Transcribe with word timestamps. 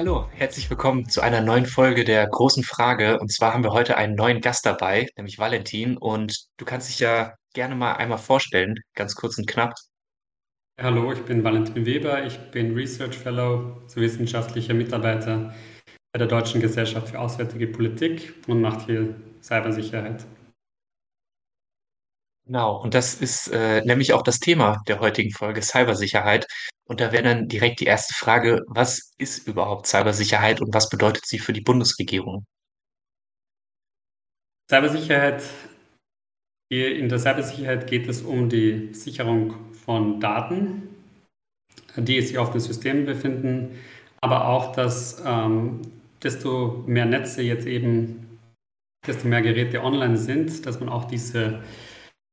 Hallo, 0.00 0.30
herzlich 0.32 0.70
willkommen 0.70 1.10
zu 1.10 1.20
einer 1.20 1.42
neuen 1.42 1.66
Folge 1.66 2.04
der 2.04 2.26
großen 2.26 2.64
Frage. 2.64 3.20
Und 3.20 3.30
zwar 3.30 3.52
haben 3.52 3.62
wir 3.62 3.72
heute 3.72 3.98
einen 3.98 4.14
neuen 4.14 4.40
Gast 4.40 4.64
dabei, 4.64 5.06
nämlich 5.18 5.38
Valentin. 5.38 5.98
Und 5.98 6.46
du 6.56 6.64
kannst 6.64 6.88
dich 6.88 7.00
ja 7.00 7.34
gerne 7.52 7.74
mal 7.74 7.92
einmal 7.92 8.16
vorstellen, 8.16 8.76
ganz 8.94 9.14
kurz 9.14 9.36
und 9.36 9.46
knapp. 9.46 9.74
Hallo, 10.80 11.12
ich 11.12 11.22
bin 11.26 11.44
Valentin 11.44 11.84
Weber. 11.84 12.24
Ich 12.24 12.38
bin 12.50 12.72
Research 12.72 13.18
Fellow, 13.18 13.82
so 13.88 14.00
wissenschaftlicher 14.00 14.72
Mitarbeiter 14.72 15.52
bei 16.14 16.18
der 16.18 16.28
Deutschen 16.28 16.62
Gesellschaft 16.62 17.10
für 17.10 17.18
Auswärtige 17.18 17.66
Politik 17.66 18.32
und 18.46 18.62
mache 18.62 18.86
hier 18.86 19.14
Cybersicherheit. 19.42 20.24
Genau, 22.50 22.82
und 22.82 22.94
das 22.94 23.14
ist 23.14 23.46
äh, 23.52 23.80
nämlich 23.84 24.12
auch 24.12 24.22
das 24.22 24.40
Thema 24.40 24.82
der 24.88 24.98
heutigen 24.98 25.30
Folge, 25.30 25.62
Cybersicherheit. 25.62 26.48
Und 26.88 27.00
da 27.00 27.12
wäre 27.12 27.22
dann 27.22 27.46
direkt 27.46 27.78
die 27.78 27.84
erste 27.84 28.12
Frage, 28.12 28.62
was 28.66 29.12
ist 29.18 29.46
überhaupt 29.46 29.86
Cybersicherheit 29.86 30.60
und 30.60 30.74
was 30.74 30.88
bedeutet 30.88 31.24
sie 31.26 31.38
für 31.38 31.52
die 31.52 31.60
Bundesregierung? 31.60 32.44
Cybersicherheit, 34.68 35.44
in 36.72 37.08
der 37.08 37.20
Cybersicherheit 37.20 37.86
geht 37.86 38.08
es 38.08 38.22
um 38.22 38.48
die 38.48 38.92
Sicherung 38.94 39.54
von 39.84 40.18
Daten, 40.18 40.88
die 41.94 42.20
sich 42.20 42.36
auf 42.36 42.50
den 42.50 42.60
Systemen 42.60 43.04
befinden, 43.04 43.78
aber 44.20 44.48
auch, 44.48 44.72
dass 44.72 45.22
ähm, 45.24 45.82
desto 46.20 46.82
mehr 46.88 47.06
Netze 47.06 47.42
jetzt 47.42 47.68
eben, 47.68 48.40
desto 49.06 49.28
mehr 49.28 49.40
Geräte 49.40 49.84
online 49.84 50.16
sind, 50.16 50.66
dass 50.66 50.80
man 50.80 50.88
auch 50.88 51.04
diese 51.04 51.62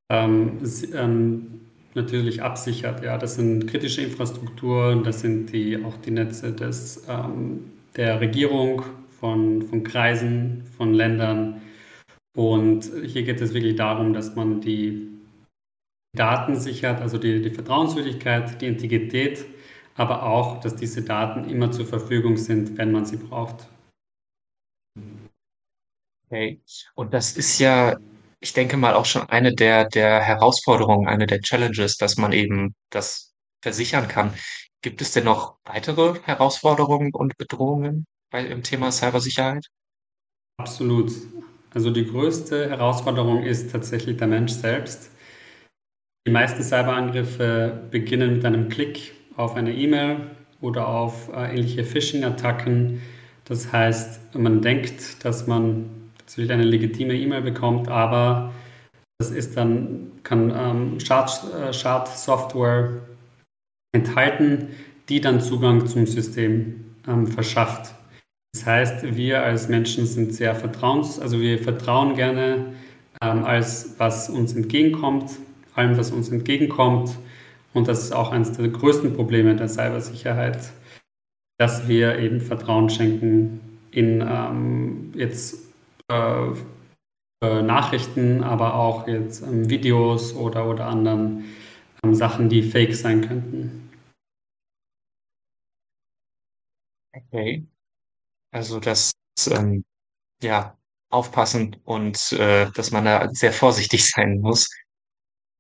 ähm, 0.09 0.57
ähm, 0.93 1.61
natürlich 1.93 2.41
absichert. 2.41 3.03
Ja, 3.03 3.17
das 3.17 3.35
sind 3.35 3.67
kritische 3.67 4.01
Infrastrukturen, 4.01 5.03
das 5.03 5.21
sind 5.21 5.51
die, 5.51 5.83
auch 5.83 5.97
die 5.97 6.11
Netze 6.11 6.53
des, 6.53 7.05
ähm, 7.07 7.71
der 7.95 8.21
Regierung, 8.21 8.83
von, 9.19 9.63
von 9.63 9.83
Kreisen, 9.83 10.63
von 10.77 10.93
Ländern. 10.93 11.61
Und 12.35 12.83
hier 13.03 13.23
geht 13.23 13.41
es 13.41 13.53
wirklich 13.53 13.75
darum, 13.75 14.13
dass 14.13 14.35
man 14.35 14.61
die 14.61 15.07
Daten 16.15 16.55
sichert, 16.55 17.01
also 17.01 17.17
die, 17.17 17.41
die 17.41 17.49
Vertrauenswürdigkeit, 17.49 18.61
die 18.61 18.67
Integrität, 18.67 19.45
aber 19.95 20.23
auch, 20.23 20.59
dass 20.59 20.75
diese 20.75 21.01
Daten 21.01 21.49
immer 21.49 21.71
zur 21.71 21.85
Verfügung 21.87 22.37
sind, 22.37 22.77
wenn 22.77 22.91
man 22.91 23.05
sie 23.05 23.17
braucht. 23.17 23.67
Okay. 26.29 26.59
Und 26.95 27.13
das 27.13 27.37
ist 27.37 27.57
ja 27.59 27.97
ich 28.39 28.53
denke 28.53 28.77
mal 28.77 28.93
auch 28.93 29.05
schon 29.05 29.23
eine 29.29 29.53
der, 29.53 29.85
der 29.85 30.21
Herausforderungen, 30.21 31.07
eine 31.07 31.25
der 31.25 31.41
Challenges, 31.41 31.97
dass 31.97 32.17
man 32.17 32.31
eben 32.31 32.75
das 32.89 33.33
versichern 33.61 34.07
kann. 34.07 34.33
Gibt 34.81 35.01
es 35.01 35.11
denn 35.11 35.25
noch 35.25 35.57
weitere 35.65 36.19
Herausforderungen 36.23 37.13
und 37.13 37.37
Bedrohungen 37.37 38.05
bei, 38.29 38.45
im 38.45 38.63
Thema 38.63 38.91
Cybersicherheit? 38.91 39.65
Absolut. 40.57 41.11
Also 41.73 41.91
die 41.91 42.05
größte 42.05 42.69
Herausforderung 42.69 43.43
ist 43.43 43.71
tatsächlich 43.71 44.17
der 44.17 44.27
Mensch 44.27 44.53
selbst. 44.53 45.11
Die 46.27 46.31
meisten 46.31 46.63
Cyberangriffe 46.63 47.87
beginnen 47.89 48.35
mit 48.35 48.45
einem 48.45 48.69
Klick 48.69 49.13
auf 49.35 49.55
eine 49.55 49.73
E-Mail 49.73 50.31
oder 50.61 50.87
auf 50.87 51.29
äh, 51.29 51.51
ähnliche 51.51 51.83
Phishing-Attacken. 51.83 53.01
Das 53.45 53.71
heißt, 53.71 54.35
man 54.35 54.61
denkt, 54.61 55.23
dass 55.23 55.47
man 55.47 55.96
natürlich 56.37 56.51
eine 56.51 56.65
legitime 56.65 57.15
E-Mail 57.15 57.41
bekommt, 57.41 57.87
aber 57.87 58.53
das 59.19 59.31
ist 59.31 59.57
dann, 59.57 60.11
kann 60.21 60.53
ähm, 60.55 60.99
Schadsoftware 60.99 63.01
enthalten, 63.91 64.67
die 65.09 65.19
dann 65.19 65.41
Zugang 65.41 65.87
zum 65.87 66.05
System 66.05 66.93
ähm, 67.07 67.25
verschafft. 67.25 67.95
Das 68.53 68.67
heißt, 68.67 69.15
wir 69.15 69.41
als 69.41 69.67
Menschen 69.67 70.05
sind 70.05 70.33
sehr 70.33 70.53
vertrauens, 70.53 71.19
also 71.19 71.41
wir 71.41 71.57
vertrauen 71.57 72.15
gerne 72.15 72.73
ähm, 73.23 73.43
als 73.43 73.95
was 73.97 74.29
uns 74.29 74.53
entgegenkommt, 74.53 75.31
allem, 75.73 75.97
was 75.97 76.11
uns 76.11 76.29
entgegenkommt. 76.29 77.17
Und 77.73 77.87
das 77.87 78.03
ist 78.03 78.11
auch 78.11 78.31
eines 78.31 78.51
der 78.51 78.67
größten 78.67 79.15
Probleme 79.15 79.55
der 79.55 79.69
Cybersicherheit, 79.69 80.71
dass 81.57 81.87
wir 81.87 82.19
eben 82.19 82.41
Vertrauen 82.41 82.91
schenken 82.91 83.59
in 83.89 84.21
ähm, 84.21 85.13
jetzt 85.15 85.55
äh, 85.55 85.57
äh, 85.57 85.66
Nachrichten, 87.39 88.43
aber 88.43 88.75
auch 88.75 89.07
jetzt 89.07 89.41
ähm, 89.43 89.69
Videos 89.69 90.33
oder, 90.33 90.67
oder 90.67 90.87
anderen 90.87 91.45
ähm, 92.03 92.15
Sachen, 92.15 92.49
die 92.49 92.63
fake 92.63 92.95
sein 92.95 93.27
könnten. 93.27 93.91
Okay. 97.13 97.67
Also 98.51 98.79
das, 98.79 99.11
ähm, 99.49 99.85
ja, 100.41 100.77
aufpassen 101.09 101.77
und 101.85 102.31
äh, 102.33 102.71
dass 102.71 102.91
man 102.91 103.05
da 103.05 103.29
sehr 103.31 103.53
vorsichtig 103.53 104.05
sein 104.11 104.39
muss. 104.39 104.69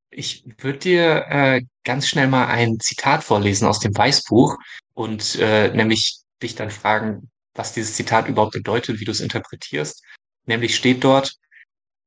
Ich 0.09 0.45
würde 0.59 0.79
dir 0.79 1.25
äh, 1.29 1.61
ganz 1.83 2.07
schnell 2.07 2.27
mal 2.27 2.47
ein 2.47 2.79
Zitat 2.79 3.23
vorlesen 3.23 3.67
aus 3.67 3.79
dem 3.79 3.95
Weißbuch 3.95 4.57
und 4.93 5.35
äh, 5.35 5.69
nämlich 5.73 6.19
dich 6.41 6.55
dann 6.55 6.71
fragen, 6.71 7.29
was 7.53 7.73
dieses 7.73 7.95
Zitat 7.95 8.27
überhaupt 8.27 8.53
bedeutet, 8.53 8.99
wie 8.99 9.05
du 9.05 9.11
es 9.11 9.19
interpretierst. 9.19 10.03
Nämlich 10.47 10.75
steht 10.75 11.03
dort, 11.03 11.37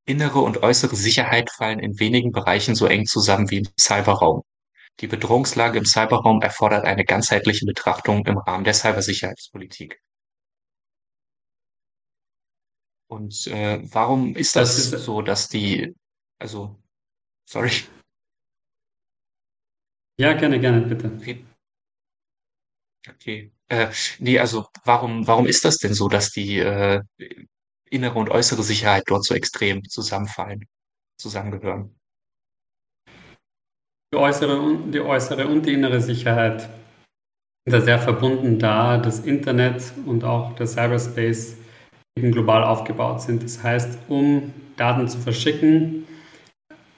innere 0.06 0.40
und 0.40 0.62
äußere 0.62 0.96
Sicherheit 0.96 1.50
fallen 1.50 1.78
in 1.78 2.00
wenigen 2.00 2.32
Bereichen 2.32 2.74
so 2.74 2.86
eng 2.86 3.06
zusammen 3.06 3.50
wie 3.50 3.58
im 3.58 3.68
Cyberraum. 3.78 4.42
Die 5.00 5.06
Bedrohungslage 5.06 5.78
im 5.78 5.86
Cyberraum 5.86 6.42
erfordert 6.42 6.84
eine 6.84 7.04
ganzheitliche 7.04 7.64
Betrachtung 7.66 8.26
im 8.26 8.38
Rahmen 8.38 8.64
der 8.64 8.74
Cybersicherheitspolitik. 8.74 10.00
Und 13.08 13.46
äh, 13.48 13.80
warum 13.92 14.36
ist 14.36 14.56
das, 14.56 14.90
das 14.90 15.04
so, 15.04 15.20
dass 15.22 15.48
die, 15.48 15.94
also, 16.38 16.76
sorry. 17.44 17.70
Ja, 20.18 20.32
gerne, 20.34 20.60
gerne, 20.60 20.82
bitte. 20.82 21.44
Okay. 23.08 23.52
Äh, 23.68 23.90
nee, 24.18 24.38
also 24.38 24.66
warum, 24.84 25.26
warum 25.26 25.46
ist 25.46 25.64
das 25.64 25.78
denn 25.78 25.94
so, 25.94 26.08
dass 26.08 26.30
die 26.30 26.58
äh, 26.58 27.02
innere 27.90 28.18
und 28.18 28.30
äußere 28.30 28.62
Sicherheit 28.62 29.04
dort 29.06 29.24
so 29.24 29.34
extrem 29.34 29.86
zusammenfallen, 29.88 30.66
zusammengehören. 31.18 31.94
Die 34.12 34.18
äußere, 34.18 34.78
die 34.92 35.00
äußere 35.00 35.46
und 35.46 35.66
die 35.66 35.74
innere 35.74 36.00
Sicherheit 36.00 36.62
sind 37.64 37.72
da 37.72 37.80
sehr 37.80 37.98
verbunden, 37.98 38.58
da 38.58 38.98
das 38.98 39.20
Internet 39.20 39.92
und 40.06 40.24
auch 40.24 40.54
der 40.54 40.66
Cyberspace 40.66 41.56
eben 42.16 42.32
global 42.32 42.64
aufgebaut 42.64 43.22
sind. 43.22 43.42
Das 43.42 43.62
heißt, 43.62 43.98
um 44.08 44.52
Daten 44.76 45.06
zu 45.08 45.18
verschicken, 45.18 46.06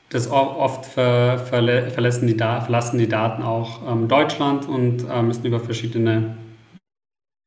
das 0.08 0.30
oft 0.30 0.84
ver, 0.84 1.38
verle, 1.38 1.90
verlassen, 1.90 2.26
die, 2.26 2.36
verlassen 2.36 2.98
die 2.98 3.08
Daten 3.08 3.42
auch 3.42 3.90
ähm, 3.90 4.08
Deutschland 4.08 4.68
und 4.68 5.08
äh, 5.08 5.22
müssen 5.22 5.46
über 5.46 5.58
verschiedene 5.58 6.36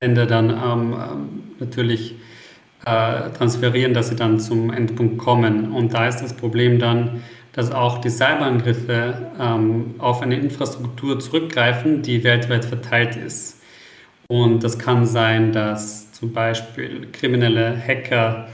Länder 0.01 0.25
dann 0.25 0.49
ähm, 0.49 0.93
ähm 0.93 1.41
natürlich 1.57 2.14
äh, 2.85 3.31
transferieren, 3.31 3.93
dass 3.93 4.09
sie 4.09 4.15
dann 4.15 4.39
zum 4.39 4.71
Endpunkt 4.71 5.17
kommen. 5.17 5.71
Und 5.71 5.93
da 5.93 6.07
ist 6.07 6.21
das 6.21 6.33
Problem 6.33 6.79
dann, 6.79 7.23
dass 7.53 7.71
auch 7.71 7.99
die 7.99 8.09
Cyberangriffe 8.09 9.31
ähm, 9.39 9.95
auf 9.97 10.21
eine 10.21 10.35
Infrastruktur 10.35 11.19
zurückgreifen, 11.19 12.01
die 12.01 12.23
weltweit 12.23 12.65
verteilt 12.65 13.15
ist. 13.15 13.61
Und 14.27 14.63
das 14.63 14.77
kann 14.77 15.05
sein, 15.05 15.51
dass 15.51 16.11
zum 16.11 16.33
Beispiel 16.33 17.07
kriminelle 17.11 17.77
Hacker 17.77 18.47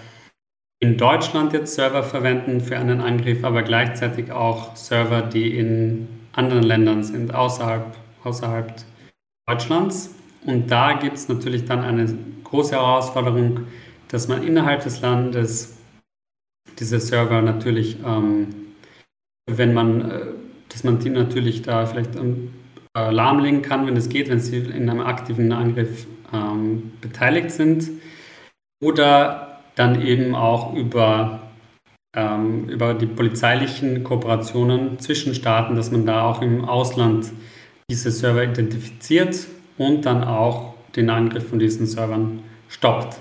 in 0.79 0.97
Deutschland 0.97 1.53
jetzt 1.53 1.75
Server 1.75 2.03
verwenden 2.03 2.59
für 2.61 2.77
einen 2.77 3.01
Angriff, 3.01 3.43
aber 3.43 3.63
gleichzeitig 3.63 4.31
auch 4.31 4.75
Server, 4.75 5.21
die 5.21 5.57
in 5.57 6.07
anderen 6.33 6.63
Ländern 6.63 7.03
sind, 7.03 7.33
außerhalb, 7.33 7.95
außerhalb 8.23 8.73
Deutschlands. 9.47 10.15
Und 10.45 10.71
da 10.71 10.93
gibt 10.93 11.17
es 11.17 11.29
natürlich 11.29 11.65
dann 11.65 11.81
eine 11.81 12.17
große 12.43 12.75
Herausforderung, 12.75 13.61
dass 14.11 14.27
man 14.27 14.43
innerhalb 14.43 14.83
des 14.83 15.01
Landes 15.01 15.77
diese 16.79 16.99
Server 16.99 17.41
natürlich, 17.41 17.97
ähm, 18.05 18.73
wenn 19.49 19.73
man, 19.73 20.11
äh, 20.11 20.25
dass 20.69 20.83
man 20.83 20.99
die 20.99 21.09
natürlich 21.09 21.61
da 21.61 21.85
vielleicht 21.85 22.15
ähm, 22.17 22.53
äh, 22.95 23.09
lahmlegen 23.09 23.61
kann, 23.61 23.87
wenn 23.87 23.95
es 23.95 24.09
geht, 24.09 24.29
wenn 24.29 24.41
sie 24.41 24.57
in 24.57 24.89
einem 24.89 24.99
aktiven 24.99 25.51
Angriff 25.53 26.07
ähm, 26.33 26.91
beteiligt 26.99 27.51
sind. 27.51 27.89
Oder 28.83 29.61
dann 29.75 30.01
eben 30.01 30.35
auch 30.35 30.73
über, 30.73 31.41
ähm, 32.15 32.67
über 32.67 32.93
die 32.93 33.05
polizeilichen 33.05 34.03
Kooperationen 34.03 34.99
zwischen 34.99 35.33
Staaten, 35.33 35.75
dass 35.75 35.91
man 35.91 36.05
da 36.05 36.23
auch 36.23 36.41
im 36.41 36.65
Ausland 36.65 37.31
diese 37.89 38.11
Server 38.11 38.43
identifiziert 38.43 39.47
und 39.77 40.05
dann 40.05 40.23
auch 40.25 40.73
den 40.97 41.09
Angriff 41.09 41.47
von 41.49 41.59
diesen 41.59 41.85
Servern 41.85 42.43
stoppt. 42.67 43.17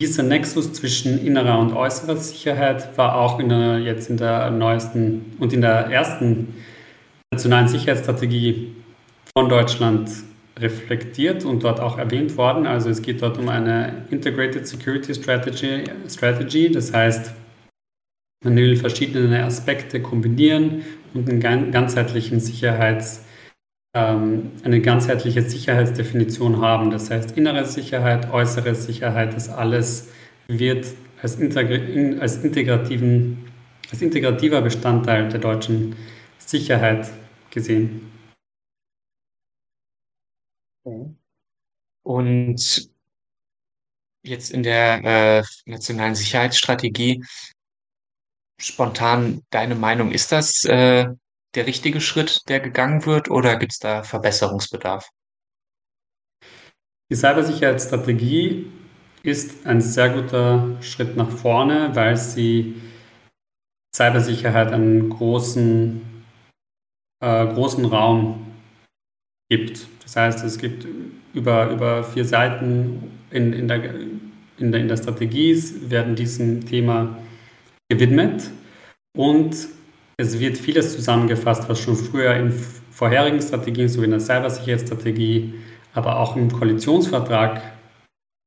Dieser 0.00 0.24
Nexus 0.24 0.72
zwischen 0.72 1.24
innerer 1.24 1.58
und 1.58 1.72
äußerer 1.72 2.16
Sicherheit 2.16 2.96
war 2.98 3.16
auch 3.16 3.38
in 3.38 3.48
der, 3.48 3.78
jetzt 3.78 4.10
in 4.10 4.16
der 4.16 4.50
neuesten 4.50 5.36
und 5.38 5.52
in 5.52 5.60
der 5.60 5.86
ersten 5.86 6.54
nationalen 7.32 7.68
Sicherheitsstrategie 7.68 8.74
von 9.36 9.48
Deutschland 9.48 10.10
reflektiert 10.58 11.44
und 11.44 11.62
dort 11.62 11.80
auch 11.80 11.98
erwähnt 11.98 12.36
worden. 12.36 12.66
Also 12.66 12.90
es 12.90 13.02
geht 13.02 13.22
dort 13.22 13.38
um 13.38 13.48
eine 13.48 14.04
Integrated 14.10 14.66
Security 14.66 15.14
Strategy, 15.14 15.84
Strategy 16.08 16.70
das 16.70 16.92
heißt, 16.92 17.32
man 18.44 18.56
will 18.56 18.76
verschiedene 18.76 19.44
Aspekte 19.44 20.00
kombinieren 20.00 20.82
und 21.14 21.28
einen 21.28 21.72
ganzheitlichen 21.72 22.40
Sicherheits, 22.40 23.24
eine 23.94 24.80
ganzheitliche 24.80 25.42
Sicherheitsdefinition 25.42 26.60
haben. 26.60 26.90
Das 26.90 27.10
heißt, 27.10 27.36
innere 27.36 27.64
Sicherheit, 27.64 28.32
äußere 28.32 28.74
Sicherheit, 28.74 29.34
das 29.34 29.48
alles 29.48 30.08
wird 30.48 30.86
als, 31.22 31.36
Integr 31.36 32.20
als, 32.20 32.42
integrativen, 32.42 33.52
als 33.90 34.02
integrativer 34.02 34.62
Bestandteil 34.62 35.28
der 35.28 35.38
deutschen 35.38 35.94
Sicherheit 36.38 37.08
gesehen. 37.50 38.10
Und 42.02 42.90
jetzt 44.24 44.50
in 44.50 44.62
der 44.64 45.04
äh, 45.04 45.42
nationalen 45.66 46.16
Sicherheitsstrategie 46.16 47.24
spontan 48.60 49.42
deine 49.50 49.76
Meinung, 49.76 50.10
ist 50.10 50.32
das 50.32 50.64
äh, 50.64 51.06
der 51.54 51.66
richtige 51.66 52.00
Schritt, 52.00 52.48
der 52.48 52.60
gegangen 52.60 53.06
wird, 53.06 53.30
oder 53.30 53.56
gibt 53.56 53.72
es 53.72 53.78
da 53.78 54.02
Verbesserungsbedarf? 54.02 55.08
Die 57.10 57.16
Cybersicherheitsstrategie 57.16 58.66
ist 59.22 59.66
ein 59.66 59.80
sehr 59.80 60.10
guter 60.10 60.76
Schritt 60.82 61.16
nach 61.16 61.30
vorne, 61.30 61.94
weil 61.94 62.16
sie 62.16 62.80
Cybersicherheit 63.94 64.72
einen 64.72 65.10
großen, 65.10 66.24
äh, 67.20 67.46
großen 67.46 67.84
Raum 67.84 68.46
gibt. 69.48 69.86
Das 70.02 70.16
heißt, 70.16 70.44
es 70.44 70.58
gibt 70.58 70.86
über, 71.32 71.70
über 71.70 72.04
vier 72.04 72.24
Seiten 72.24 73.10
in, 73.30 73.52
in, 73.52 73.68
der, 73.68 73.94
in, 74.58 74.72
der, 74.72 74.80
in 74.80 74.88
der 74.88 74.96
Strategie 74.96 75.56
werden 75.88 76.16
diesem 76.16 76.66
Thema 76.66 77.16
gewidmet 77.88 78.50
und 79.16 79.68
es 80.16 80.38
wird 80.38 80.58
vieles 80.58 80.94
zusammengefasst, 80.94 81.68
was 81.68 81.80
schon 81.80 81.96
früher 81.96 82.34
in 82.34 82.52
vorherigen 82.90 83.40
Strategien, 83.40 83.88
so 83.88 84.02
in 84.02 84.10
der 84.10 84.20
Cybersicherheitsstrategie, 84.20 85.54
aber 85.92 86.18
auch 86.18 86.36
im 86.36 86.50
Koalitionsvertrag 86.50 87.62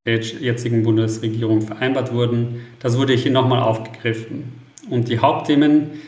der 0.06 0.22
jetzigen 0.22 0.84
Bundesregierung 0.84 1.62
vereinbart 1.62 2.14
wurden. 2.14 2.66
Das 2.80 2.98
wurde 2.98 3.14
hier 3.14 3.32
nochmal 3.32 3.62
aufgegriffen. 3.62 4.54
Und 4.90 5.10
die 5.10 5.20
Hauptthemen, 5.20 6.02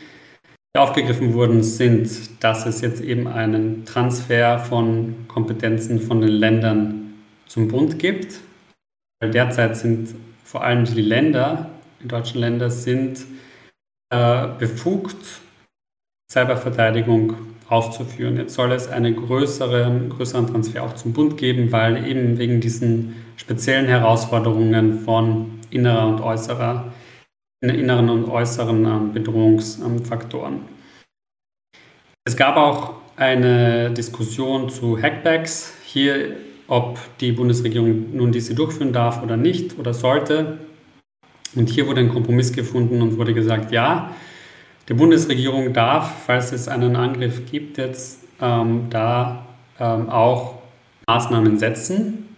die 0.74 0.78
aufgegriffen 0.78 1.34
wurden, 1.34 1.62
sind, 1.62 2.42
dass 2.42 2.64
es 2.64 2.80
jetzt 2.80 3.02
eben 3.02 3.28
einen 3.28 3.84
Transfer 3.84 4.58
von 4.58 5.26
Kompetenzen 5.28 6.00
von 6.00 6.22
den 6.22 6.30
Ländern 6.30 7.14
zum 7.46 7.68
Bund 7.68 7.98
gibt. 7.98 8.40
Weil 9.20 9.32
derzeit 9.32 9.76
sind 9.76 10.14
vor 10.44 10.64
allem 10.64 10.86
die 10.86 11.02
Länder, 11.02 11.68
die 12.02 12.08
deutschen 12.08 12.40
Länder, 12.40 12.70
sind 12.70 13.18
äh, 14.10 14.48
befugt, 14.58 15.42
Cyberverteidigung 16.30 17.34
auszuführen. 17.68 18.36
Jetzt 18.36 18.54
soll 18.54 18.72
es 18.72 18.88
einen 18.88 19.16
größeren, 19.16 20.10
größeren 20.10 20.46
Transfer 20.46 20.84
auch 20.84 20.94
zum 20.94 21.12
Bund 21.12 21.36
geben, 21.36 21.72
weil 21.72 22.06
eben 22.06 22.38
wegen 22.38 22.60
diesen 22.60 23.16
speziellen 23.36 23.86
Herausforderungen 23.86 25.00
von 25.00 25.60
innerer 25.70 26.06
und 26.06 26.20
äußerer, 26.20 26.92
inneren 27.62 28.08
und 28.10 28.28
äußeren 28.28 28.84
ähm, 28.84 29.12
Bedrohungsfaktoren. 29.12 30.60
Es 32.24 32.36
gab 32.36 32.56
auch 32.56 32.94
eine 33.16 33.90
Diskussion 33.90 34.70
zu 34.70 35.00
Hackbacks, 35.00 35.74
hier 35.84 36.36
ob 36.68 36.98
die 37.18 37.32
Bundesregierung 37.32 38.14
nun 38.16 38.30
diese 38.30 38.54
durchführen 38.54 38.92
darf 38.92 39.22
oder 39.22 39.36
nicht 39.36 39.78
oder 39.78 39.92
sollte. 39.92 40.58
Und 41.56 41.68
hier 41.68 41.88
wurde 41.88 42.00
ein 42.00 42.08
Kompromiss 42.08 42.52
gefunden 42.52 43.02
und 43.02 43.18
wurde 43.18 43.34
gesagt, 43.34 43.72
ja, 43.72 44.14
die 44.90 44.94
Bundesregierung 44.94 45.72
darf, 45.72 46.24
falls 46.26 46.50
es 46.50 46.66
einen 46.66 46.96
Angriff 46.96 47.48
gibt, 47.48 47.78
jetzt 47.78 48.24
ähm, 48.40 48.88
da 48.90 49.46
ähm, 49.78 50.10
auch 50.10 50.58
Maßnahmen 51.06 51.60
setzen. 51.60 52.34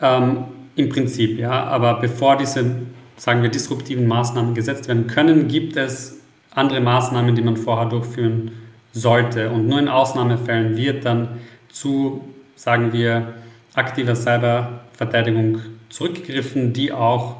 Ähm, 0.00 0.44
Im 0.76 0.88
Prinzip, 0.88 1.36
ja. 1.40 1.64
Aber 1.64 1.94
bevor 1.94 2.36
diese, 2.36 2.64
sagen 3.16 3.42
wir, 3.42 3.50
disruptiven 3.50 4.06
Maßnahmen 4.06 4.54
gesetzt 4.54 4.86
werden 4.86 5.08
können, 5.08 5.48
gibt 5.48 5.76
es 5.76 6.20
andere 6.54 6.80
Maßnahmen, 6.80 7.34
die 7.34 7.42
man 7.42 7.56
vorher 7.56 7.88
durchführen 7.88 8.52
sollte. 8.92 9.50
Und 9.50 9.66
nur 9.66 9.80
in 9.80 9.88
Ausnahmefällen 9.88 10.76
wird 10.76 11.04
dann 11.04 11.40
zu, 11.68 12.28
sagen 12.54 12.92
wir, 12.92 13.34
aktiver 13.74 14.14
Cyberverteidigung 14.14 15.62
zurückgegriffen, 15.88 16.72
die 16.72 16.92
auch 16.92 17.38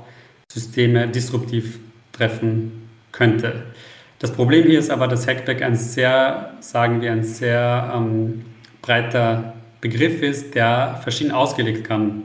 Systeme 0.51 1.07
disruptiv 1.07 1.79
treffen 2.11 2.88
könnte. 3.13 3.65
Das 4.19 4.33
Problem 4.33 4.67
hier 4.67 4.79
ist 4.79 4.91
aber, 4.91 5.07
dass 5.07 5.27
Hackback 5.27 5.63
ein 5.63 5.77
sehr, 5.77 6.55
sagen 6.61 7.01
wir, 7.01 7.13
ein 7.13 7.23
sehr 7.23 7.93
ähm, 7.95 8.45
breiter 8.83 9.55
Begriff 9.81 10.23
ist, 10.23 10.55
der 10.55 10.99
verschieden 11.03 11.31
ausgelegt 11.31 11.85
kann, 11.85 12.23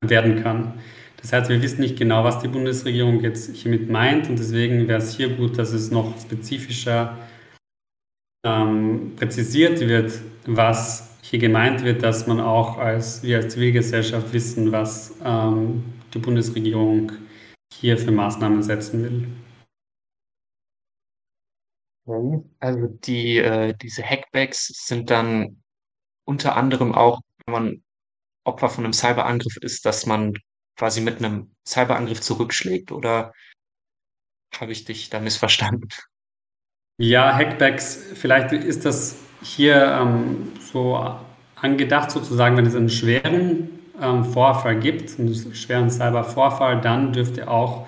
werden 0.00 0.42
kann. 0.42 0.74
Das 1.20 1.32
heißt, 1.32 1.50
wir 1.50 1.60
wissen 1.60 1.80
nicht 1.80 1.98
genau, 1.98 2.22
was 2.22 2.38
die 2.38 2.46
Bundesregierung 2.46 3.20
jetzt 3.20 3.56
hiermit 3.56 3.90
meint 3.90 4.28
und 4.28 4.38
deswegen 4.38 4.86
wäre 4.86 4.98
es 4.98 5.16
hier 5.16 5.30
gut, 5.30 5.58
dass 5.58 5.72
es 5.72 5.90
noch 5.90 6.16
spezifischer 6.20 7.18
ähm, 8.46 9.12
präzisiert 9.16 9.80
wird, 9.80 10.12
was 10.46 11.16
hier 11.22 11.40
gemeint 11.40 11.84
wird, 11.84 12.04
dass 12.04 12.28
man 12.28 12.40
auch 12.40 12.78
als, 12.78 13.24
wir 13.24 13.38
als 13.38 13.54
Zivilgesellschaft 13.54 14.32
wissen, 14.32 14.70
was 14.70 15.16
ähm, 15.24 15.82
die 16.14 16.20
Bundesregierung 16.20 17.10
hier 17.74 17.98
für 17.98 18.12
Maßnahmen 18.12 18.62
setzen 18.62 19.02
will. 19.02 19.26
Also 22.60 22.86
die, 22.86 23.38
äh, 23.38 23.74
diese 23.74 24.02
Hackbacks 24.02 24.68
sind 24.86 25.10
dann 25.10 25.62
unter 26.24 26.56
anderem 26.56 26.94
auch, 26.94 27.20
wenn 27.44 27.52
man 27.52 27.82
Opfer 28.44 28.68
von 28.68 28.84
einem 28.84 28.92
Cyberangriff 28.92 29.56
ist, 29.58 29.84
dass 29.84 30.06
man 30.06 30.34
quasi 30.76 31.00
mit 31.00 31.18
einem 31.18 31.54
Cyberangriff 31.66 32.20
zurückschlägt 32.20 32.92
oder 32.92 33.32
habe 34.56 34.72
ich 34.72 34.84
dich 34.84 35.10
da 35.10 35.20
missverstanden? 35.20 35.88
Ja, 37.00 37.34
Hackbacks, 37.34 37.96
vielleicht 38.14 38.52
ist 38.52 38.84
das 38.84 39.16
hier 39.42 39.82
ähm, 40.00 40.52
so 40.60 40.96
angedacht 41.56 42.10
sozusagen, 42.10 42.56
wenn 42.56 42.66
es 42.66 42.74
einen 42.74 42.90
schweren 42.90 43.78
ähm, 44.00 44.24
Vorfall 44.24 44.80
gibt, 44.80 45.18
einen 45.18 45.34
schweren 45.54 45.90
Cybervorfall, 45.90 46.80
dann 46.80 47.12
dürfte 47.12 47.48
auch 47.48 47.86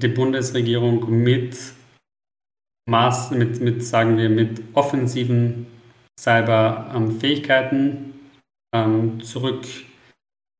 die 0.00 0.08
Bundesregierung 0.08 1.22
mit 1.22 1.56
Maß, 2.86 3.30
mit, 3.32 3.60
mit, 3.60 3.84
sagen 3.84 4.16
wir, 4.18 4.28
mit 4.28 4.62
offensiven 4.74 5.66
Cyberfähigkeiten 6.18 8.14
ähm, 8.74 9.20
zurück 9.22 9.64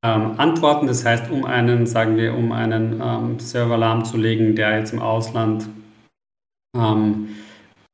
ähm, 0.04 0.38
antworten. 0.38 0.86
Das 0.86 1.04
heißt, 1.04 1.30
um 1.30 1.44
einen, 1.44 1.86
sagen 1.86 2.16
wir, 2.16 2.34
um 2.34 2.52
einen 2.52 3.00
ähm, 3.02 3.38
Server 3.38 3.76
lahmzulegen, 3.76 4.56
der 4.56 4.78
jetzt 4.78 4.92
im 4.92 5.00
Ausland 5.00 5.68
ähm, 6.76 7.28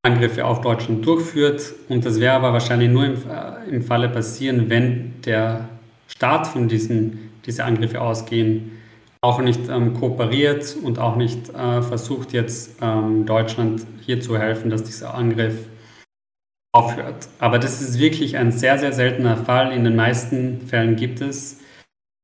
Angriffe 0.02 0.44
auf 0.44 0.60
Deutschland 0.60 1.04
durchführt. 1.04 1.74
Und 1.88 2.04
das 2.06 2.20
wäre 2.20 2.34
aber 2.34 2.52
wahrscheinlich 2.52 2.90
nur 2.90 3.04
im, 3.04 3.14
äh, 3.14 3.68
im 3.68 3.82
Falle 3.82 4.08
passieren, 4.08 4.70
wenn 4.70 5.20
der 5.22 5.68
Start 6.06 6.46
von 6.46 6.68
diesen 6.68 7.30
diese 7.46 7.64
Angriffe 7.64 8.00
ausgehen, 8.00 8.78
auch 9.22 9.40
nicht 9.40 9.68
ähm, 9.68 9.94
kooperiert 9.94 10.76
und 10.82 10.98
auch 10.98 11.16
nicht 11.16 11.50
äh, 11.50 11.82
versucht, 11.82 12.32
jetzt 12.32 12.78
ähm, 12.80 13.26
Deutschland 13.26 13.86
hier 14.00 14.20
zu 14.20 14.38
helfen, 14.38 14.70
dass 14.70 14.82
dieser 14.82 15.14
Angriff 15.14 15.66
aufhört. 16.72 17.28
Aber 17.38 17.58
das 17.58 17.82
ist 17.82 17.98
wirklich 17.98 18.36
ein 18.36 18.52
sehr, 18.52 18.78
sehr 18.78 18.92
seltener 18.92 19.36
Fall. 19.36 19.72
In 19.72 19.84
den 19.84 19.96
meisten 19.96 20.66
Fällen 20.66 20.96
gibt 20.96 21.20
es 21.20 21.60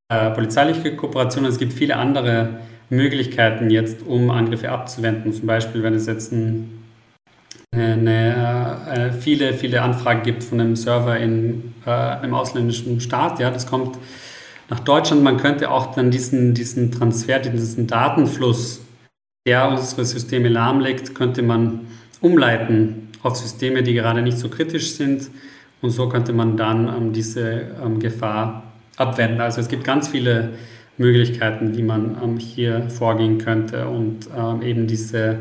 äh, 0.09 0.31
polizeiliche 0.31 0.97
Kooperationen. 0.97 1.51
Es 1.51 1.59
gibt 1.59 1.73
viele 1.73 1.97
andere 1.97 2.61
Möglichkeiten 2.89 3.71
jetzt, 3.71 4.07
um 4.07 4.31
Angriffe 4.31 4.71
abzuwenden. 4.71 5.33
Zum 5.33 5.47
Beispiel, 5.47 5.83
wenn 5.83 5.95
es 5.95 6.07
jetzt 6.07 6.33
ein, 6.33 6.85
eine, 7.75 8.87
äh, 8.89 9.13
viele, 9.13 9.53
viele 9.53 9.83
Anfragen 9.83 10.23
gibt 10.23 10.45
von 10.45 10.61
einem 10.61 10.77
Server 10.77 11.19
in 11.19 11.75
äh, 11.85 11.91
einem 11.91 12.35
ausländischen 12.35 13.01
Staat. 13.01 13.41
Ja, 13.41 13.51
das 13.51 13.67
kommt 13.67 13.99
nach 14.69 14.81
Deutschland. 14.81 15.23
Man 15.23 15.37
könnte 15.37 15.71
auch 15.71 15.95
dann 15.95 16.11
diesen, 16.11 16.55
diesen 16.55 16.91
Transfer, 16.93 17.39
diesen 17.39 17.87
Datenfluss, 17.87 18.81
der 19.47 19.69
unsere 19.69 20.05
Systeme 20.05 20.49
lahmlegt, 20.49 21.15
könnte 21.15 21.43
man 21.43 21.87
umleiten 22.21 23.09
auf 23.23 23.37
Systeme, 23.37 23.83
die 23.83 23.95
gerade 23.95 24.23
nicht 24.23 24.39
so 24.39 24.49
kritisch 24.49 24.93
sind. 24.93 25.31
Und 25.83 25.91
so 25.91 26.09
könnte 26.09 26.33
man 26.33 26.57
dann 26.57 26.89
ähm, 26.89 27.13
diese 27.13 27.67
ähm, 27.83 28.01
Gefahr 28.01 28.73
abwenden. 28.97 29.41
Also 29.41 29.61
es 29.61 29.69
gibt 29.69 29.85
ganz 29.85 30.09
viele 30.09 30.55
Möglichkeiten, 30.99 31.77
wie 31.77 31.83
man 31.83 32.17
ähm, 32.23 32.39
hier 32.39 32.89
vorgehen 32.89 33.39
könnte 33.39 33.89
und 33.89 34.29
ähm, 34.35 34.63
eben 34.63 34.87
diese, 34.87 35.41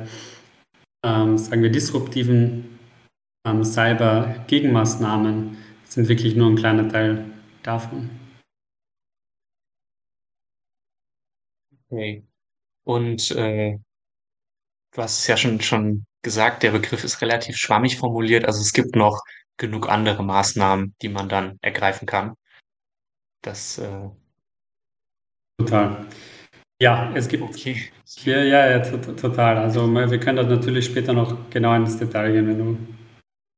ähm, 1.06 1.38
sagen 1.38 1.64
wir, 1.64 1.72
disruptiven 1.72 2.66
ähm, 3.48 3.64
Cyber-Gegenmaßnahmen 3.64 5.58
sind 5.88 6.10
wirklich 6.10 6.36
nur 6.36 6.50
ein 6.50 6.56
kleiner 6.56 6.90
Teil 6.90 7.24
davon. 7.64 8.10
Okay. 11.90 12.24
Und 12.84 13.32
äh, 13.32 13.78
du 14.94 15.02
hast 15.02 15.20
es 15.20 15.28
ja 15.28 15.38
schon, 15.38 15.62
schon 15.62 16.06
gesagt, 16.22 16.64
der 16.64 16.72
Begriff 16.72 17.04
ist 17.04 17.22
relativ 17.22 17.58
schwammig 17.58 17.98
formuliert. 17.98 18.46
Also 18.46 18.62
es 18.62 18.74
gibt 18.74 18.96
noch 18.96 19.22
genug 19.58 19.90
andere 19.90 20.24
Maßnahmen, 20.24 20.96
die 21.02 21.10
man 21.10 21.30
dann 21.30 21.58
ergreifen 21.62 22.06
kann. 22.06 22.36
Das 23.42 23.78
äh, 23.78 24.10
total. 25.60 26.08
Ja, 26.82 27.14
es 27.16 27.28
gibt 27.28 27.44
okay. 27.44 27.90
hier, 28.06 28.44
ja, 28.44 28.70
ja, 28.70 28.80
total. 28.80 29.58
Also 29.58 29.88
wir 29.88 30.20
können 30.20 30.38
das 30.38 30.48
natürlich 30.48 30.86
später 30.86 31.14
noch 31.14 31.50
genau 31.50 31.74
ins 31.76 31.98
Detail 31.98 32.34
gehen, 32.34 32.48
wenn 32.48 32.58
du 32.58 32.78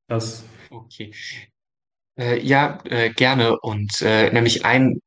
das. 0.08 0.46
Okay. 0.70 1.12
Äh, 2.20 2.40
ja, 2.42 2.80
äh, 2.86 3.10
gerne. 3.12 3.60
Und 3.60 4.02
äh, 4.02 4.32
nämlich 4.32 4.66
ein 4.66 5.00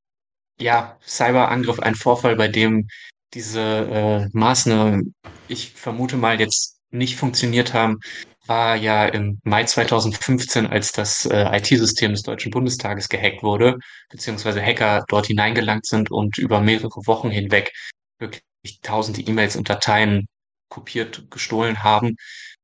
ja, 0.60 0.98
Cyberangriff, 1.06 1.80
ein 1.80 1.94
Vorfall, 1.94 2.36
bei 2.36 2.48
dem 2.48 2.86
diese 3.34 3.60
äh, 3.60 4.28
Maßnahmen, 4.32 5.14
ich 5.48 5.72
vermute 5.72 6.16
mal, 6.16 6.40
jetzt 6.40 6.78
nicht 6.90 7.16
funktioniert 7.16 7.72
haben, 7.74 7.98
war 8.46 8.74
ja 8.74 9.06
im 9.06 9.38
Mai 9.44 9.64
2015, 9.64 10.66
als 10.66 10.92
das 10.92 11.24
äh, 11.26 11.56
IT-System 11.56 12.12
des 12.12 12.22
Deutschen 12.22 12.50
Bundestages 12.50 13.08
gehackt 13.08 13.42
wurde, 13.44 13.78
beziehungsweise 14.08 14.60
Hacker 14.60 15.04
dort 15.08 15.26
hineingelangt 15.26 15.86
sind 15.86 16.10
und 16.10 16.36
über 16.38 16.60
mehrere 16.60 17.06
Wochen 17.06 17.30
hinweg 17.30 17.72
wirklich 18.18 18.42
tausende 18.82 19.20
E-Mails 19.20 19.56
und 19.56 19.70
Dateien 19.70 20.26
kopiert, 20.68 21.30
gestohlen 21.30 21.84
haben 21.84 22.16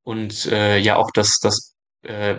und 0.03 0.47
äh, 0.47 0.79
ja 0.79 0.97
auch 0.97 1.11
das, 1.13 1.39
das, 1.41 1.75
äh, 2.03 2.37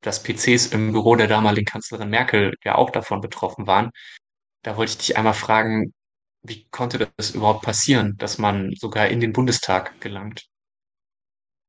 das 0.00 0.22
PCs 0.22 0.66
im 0.68 0.92
Büro 0.92 1.14
der 1.14 1.28
damaligen 1.28 1.66
Kanzlerin 1.66 2.10
Merkel 2.10 2.54
ja 2.64 2.74
auch 2.74 2.90
davon 2.90 3.20
betroffen 3.20 3.68
waren. 3.68 3.90
Da 4.62 4.76
wollte 4.76 4.92
ich 4.92 4.98
dich 4.98 5.16
einmal 5.16 5.34
fragen, 5.34 5.92
wie 6.42 6.66
konnte 6.70 7.10
das 7.16 7.30
überhaupt 7.32 7.62
passieren, 7.62 8.16
dass 8.18 8.38
man 8.38 8.74
sogar 8.74 9.08
in 9.08 9.20
den 9.20 9.32
Bundestag 9.32 10.00
gelangt? 10.00 10.46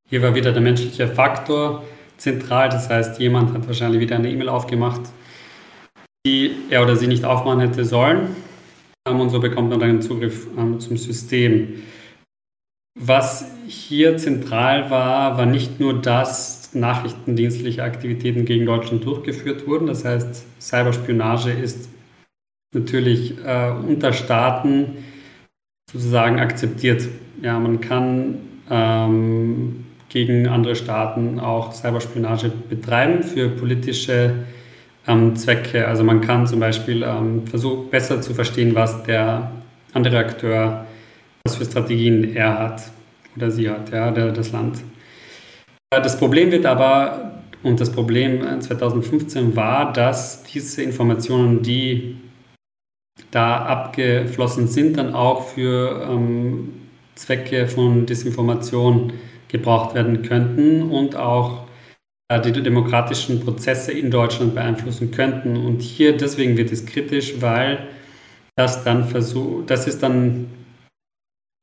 Hier 0.08 0.22
war 0.22 0.34
wieder 0.34 0.52
der 0.52 0.62
menschliche 0.62 1.08
Faktor 1.08 1.84
zentral. 2.16 2.68
Das 2.68 2.88
heißt, 2.88 3.18
jemand 3.18 3.54
hat 3.54 3.66
wahrscheinlich 3.66 4.00
wieder 4.00 4.16
eine 4.16 4.30
E-Mail 4.30 4.48
aufgemacht, 4.48 5.00
die 6.26 6.54
er 6.70 6.82
oder 6.82 6.96
sie 6.96 7.06
nicht 7.06 7.24
aufmachen 7.24 7.60
hätte 7.60 7.84
sollen. 7.84 8.36
Und 9.08 9.30
so 9.30 9.40
bekommt 9.40 9.70
man 9.70 9.80
dann 9.80 10.02
Zugriff 10.02 10.46
ähm, 10.56 10.78
zum 10.78 10.96
System. 10.96 11.82
Was 12.98 13.50
hier 13.66 14.18
zentral 14.18 14.90
war, 14.90 15.38
war 15.38 15.46
nicht 15.46 15.80
nur, 15.80 16.00
dass 16.00 16.74
nachrichtendienstliche 16.74 17.82
Aktivitäten 17.82 18.44
gegen 18.44 18.66
Deutschland 18.66 19.04
durchgeführt 19.04 19.66
wurden. 19.66 19.86
Das 19.86 20.04
heißt, 20.04 20.44
Cyberspionage 20.60 21.50
ist 21.50 21.88
natürlich 22.72 23.34
äh, 23.44 23.70
unter 23.70 24.12
Staaten 24.12 25.04
sozusagen 25.90 26.40
akzeptiert. 26.40 27.08
Ja, 27.42 27.58
man 27.58 27.80
kann 27.80 28.38
ähm, 28.70 29.84
gegen 30.08 30.48
andere 30.48 30.76
Staaten 30.76 31.38
auch 31.38 31.72
Cyberspionage 31.72 32.50
betreiben 32.68 33.22
für 33.22 33.48
politische 33.48 34.34
ähm, 35.06 35.36
Zwecke. 35.36 35.86
Also 35.86 36.04
man 36.04 36.20
kann 36.20 36.46
zum 36.46 36.60
Beispiel 36.60 37.02
ähm, 37.02 37.46
versuchen, 37.46 37.90
besser 37.90 38.20
zu 38.20 38.34
verstehen, 38.34 38.74
was 38.74 39.02
der 39.04 39.50
andere 39.92 40.18
Akteur, 40.18 40.86
was 41.44 41.56
für 41.56 41.64
Strategien 41.64 42.34
er 42.34 42.58
hat 42.58 42.82
oder 43.36 43.50
sie 43.50 43.68
hat, 43.68 43.90
ja, 43.90 44.10
der, 44.10 44.32
das 44.32 44.52
Land. 44.52 44.78
Äh, 45.90 46.00
das 46.00 46.18
Problem 46.18 46.50
wird 46.50 46.66
aber, 46.66 47.32
und 47.62 47.80
das 47.80 47.92
Problem 47.92 48.60
2015 48.60 49.54
war, 49.56 49.92
dass 49.92 50.42
diese 50.42 50.82
Informationen, 50.82 51.62
die 51.62 52.16
da 53.32 53.56
abgeflossen 53.56 54.68
sind, 54.68 54.96
dann 54.96 55.14
auch 55.14 55.48
für 55.48 56.06
ähm, 56.08 56.68
Zwecke 57.16 57.66
von 57.66 58.06
Desinformation 58.06 59.12
gebraucht 59.48 59.94
werden 59.94 60.22
könnten 60.22 60.82
und 60.82 61.16
auch 61.16 61.66
äh, 62.28 62.40
die 62.40 62.52
demokratischen 62.52 63.40
Prozesse 63.40 63.92
in 63.92 64.10
Deutschland 64.10 64.54
beeinflussen 64.54 65.10
könnten. 65.10 65.56
Und 65.56 65.82
hier 65.82 66.16
deswegen 66.16 66.56
wird 66.56 66.70
es 66.72 66.86
kritisch, 66.86 67.40
weil 67.40 67.88
das 68.54 68.84
dann 68.84 69.04
versucht, 69.06 69.70
das 69.70 69.86
ist 69.86 70.02
dann 70.02 70.46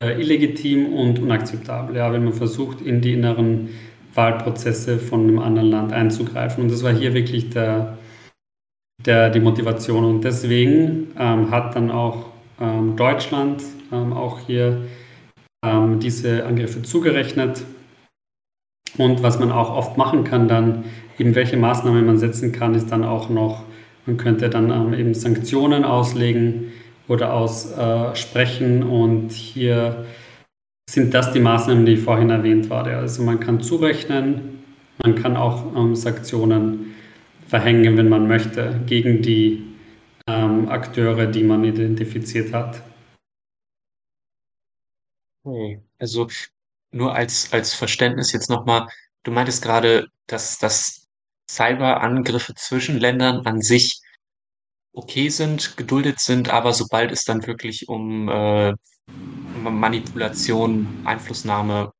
äh, 0.03 0.19
illegitim 0.19 0.93
und 0.93 1.19
unakzeptabel, 1.19 1.95
ja, 1.95 2.11
wenn 2.11 2.23
man 2.23 2.33
versucht, 2.33 2.81
in 2.81 3.01
die 3.01 3.13
inneren 3.13 3.69
Wahlprozesse 4.15 4.97
von 4.97 5.21
einem 5.21 5.37
anderen 5.37 5.69
Land 5.69 5.93
einzugreifen. 5.93 6.63
Und 6.63 6.71
das 6.71 6.83
war 6.83 6.93
hier 6.93 7.13
wirklich 7.13 7.51
der, 7.51 7.98
der, 9.05 9.29
die 9.29 9.39
Motivation. 9.39 10.03
Und 10.03 10.23
deswegen 10.23 11.07
ähm, 11.17 11.51
hat 11.51 11.75
dann 11.75 11.91
auch 11.91 12.25
ähm, 12.59 12.95
Deutschland 12.95 13.63
ähm, 13.91 14.13
auch 14.13 14.39
hier 14.39 14.81
ähm, 15.65 15.99
diese 15.99 16.45
Angriffe 16.45 16.81
zugerechnet. 16.83 17.63
Und 18.97 19.23
was 19.23 19.39
man 19.39 19.51
auch 19.51 19.75
oft 19.75 19.97
machen 19.97 20.23
kann, 20.23 20.47
dann 20.47 20.85
eben 21.17 21.35
welche 21.35 21.57
Maßnahmen 21.57 22.05
man 22.05 22.17
setzen 22.17 22.51
kann, 22.51 22.75
ist 22.75 22.91
dann 22.91 23.03
auch 23.03 23.29
noch, 23.29 23.63
man 24.05 24.17
könnte 24.17 24.49
dann 24.49 24.71
ähm, 24.71 24.93
eben 24.93 25.13
Sanktionen 25.13 25.83
auslegen 25.83 26.71
oder 27.07 27.33
aussprechen. 27.33 28.83
und 28.83 29.31
hier 29.31 30.05
sind 30.89 31.13
das 31.13 31.31
die 31.33 31.39
Maßnahmen, 31.39 31.85
die 31.85 31.97
vorhin 31.97 32.29
erwähnt 32.29 32.69
waren. 32.69 32.93
Also 32.93 33.23
man 33.23 33.39
kann 33.39 33.61
zurechnen, 33.61 34.63
man 35.03 35.15
kann 35.15 35.37
auch 35.37 35.75
ähm, 35.75 35.95
Sanktionen 35.95 36.95
verhängen, 37.49 37.97
wenn 37.97 38.09
man 38.09 38.27
möchte, 38.27 38.79
gegen 38.85 39.21
die 39.21 39.75
ähm, 40.27 40.69
Akteure, 40.69 41.25
die 41.25 41.43
man 41.43 41.63
identifiziert 41.63 42.53
hat. 42.53 42.83
Also 45.97 46.27
nur 46.91 47.15
als, 47.15 47.51
als 47.51 47.73
Verständnis 47.73 48.31
jetzt 48.31 48.49
nochmal, 48.49 48.87
du 49.23 49.31
meintest 49.31 49.63
gerade, 49.63 50.07
dass, 50.27 50.59
dass 50.59 51.07
Cyberangriffe 51.49 52.53
zwischen 52.53 52.99
Ländern 52.99 53.45
an 53.45 53.61
sich 53.61 53.99
okay 54.93 55.29
sind, 55.29 55.75
geduldet 55.77 56.19
sind, 56.19 56.49
aber 56.49 56.73
sobald 56.73 57.11
es 57.11 57.23
dann 57.23 57.45
wirklich 57.47 57.89
um 57.89 58.29
äh, 58.29 58.73
Manipulation, 59.63 61.01
Einflussnahme 61.05 61.91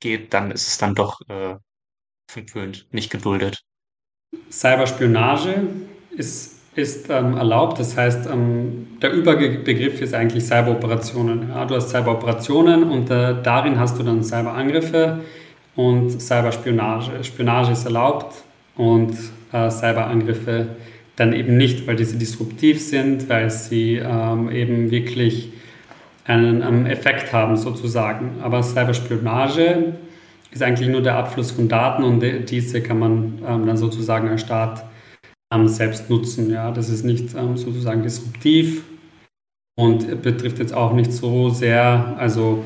geht, 0.00 0.34
dann 0.34 0.50
ist 0.50 0.68
es 0.68 0.78
dann 0.78 0.94
doch 0.94 1.20
äh, 1.28 1.56
verpönt, 2.30 2.88
nicht 2.92 3.10
geduldet. 3.10 3.62
Cyberspionage 4.50 5.54
ist, 6.10 6.56
ist 6.74 7.10
ähm, 7.10 7.36
erlaubt. 7.36 7.78
Das 7.78 7.96
heißt, 7.96 8.28
ähm, 8.32 8.88
der 9.00 9.12
Überbegriff 9.12 10.00
ist 10.00 10.14
eigentlich 10.14 10.44
Cyberoperationen. 10.44 11.50
Ja, 11.50 11.64
du 11.64 11.74
hast 11.74 11.90
Cyberoperationen 11.90 12.84
und 12.84 13.10
äh, 13.10 13.34
darin 13.42 13.78
hast 13.78 13.98
du 13.98 14.02
dann 14.02 14.22
Cyberangriffe 14.22 15.20
und 15.76 16.20
Cyberspionage. 16.20 17.24
Spionage 17.24 17.72
ist 17.72 17.84
erlaubt 17.84 18.42
und 18.76 19.16
äh, 19.52 19.70
Cyberangriffe 19.70 20.68
dann 21.16 21.32
eben 21.32 21.56
nicht, 21.56 21.86
weil 21.86 21.96
diese 21.96 22.16
disruptiv 22.16 22.80
sind, 22.80 23.28
weil 23.28 23.50
sie 23.50 23.96
ähm, 23.96 24.50
eben 24.50 24.90
wirklich 24.90 25.52
einen 26.24 26.62
ähm, 26.62 26.86
Effekt 26.86 27.32
haben 27.32 27.56
sozusagen. 27.56 28.36
Aber 28.42 28.62
Cyberspionage 28.62 29.94
ist 30.50 30.62
eigentlich 30.62 30.88
nur 30.88 31.02
der 31.02 31.16
Abfluss 31.16 31.50
von 31.50 31.68
Daten 31.68 32.02
und 32.02 32.20
diese 32.50 32.82
kann 32.82 32.98
man 32.98 33.42
ähm, 33.46 33.66
dann 33.66 33.76
sozusagen 33.76 34.28
als 34.28 34.40
Staat 34.40 34.84
ähm, 35.52 35.68
selbst 35.68 36.10
nutzen. 36.10 36.50
Ja, 36.50 36.70
das 36.70 36.88
ist 36.88 37.04
nicht 37.04 37.34
ähm, 37.34 37.56
sozusagen 37.56 38.02
disruptiv 38.02 38.84
und 39.78 40.22
betrifft 40.22 40.58
jetzt 40.58 40.74
auch 40.74 40.92
nicht 40.92 41.12
so 41.12 41.50
sehr, 41.50 42.16
also 42.18 42.64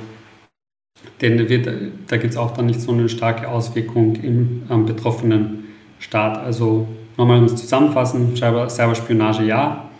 denn 1.20 1.48
wird, 1.48 1.66
da 2.06 2.16
gibt 2.16 2.32
es 2.32 2.36
auch 2.36 2.52
dann 2.52 2.66
nicht 2.66 2.80
so 2.80 2.92
eine 2.92 3.08
starke 3.08 3.48
Auswirkung 3.48 4.16
im 4.16 4.62
ähm, 4.70 4.86
betroffenen 4.86 5.64
Staat. 5.98 6.38
Also 6.38 6.86
nochmal 7.16 7.38
um 7.38 7.44
es 7.44 7.56
zusammenfassen, 7.56 8.36
Cyber, 8.36 8.68
Cyberspionage 8.68 9.44
ja, 9.44 9.90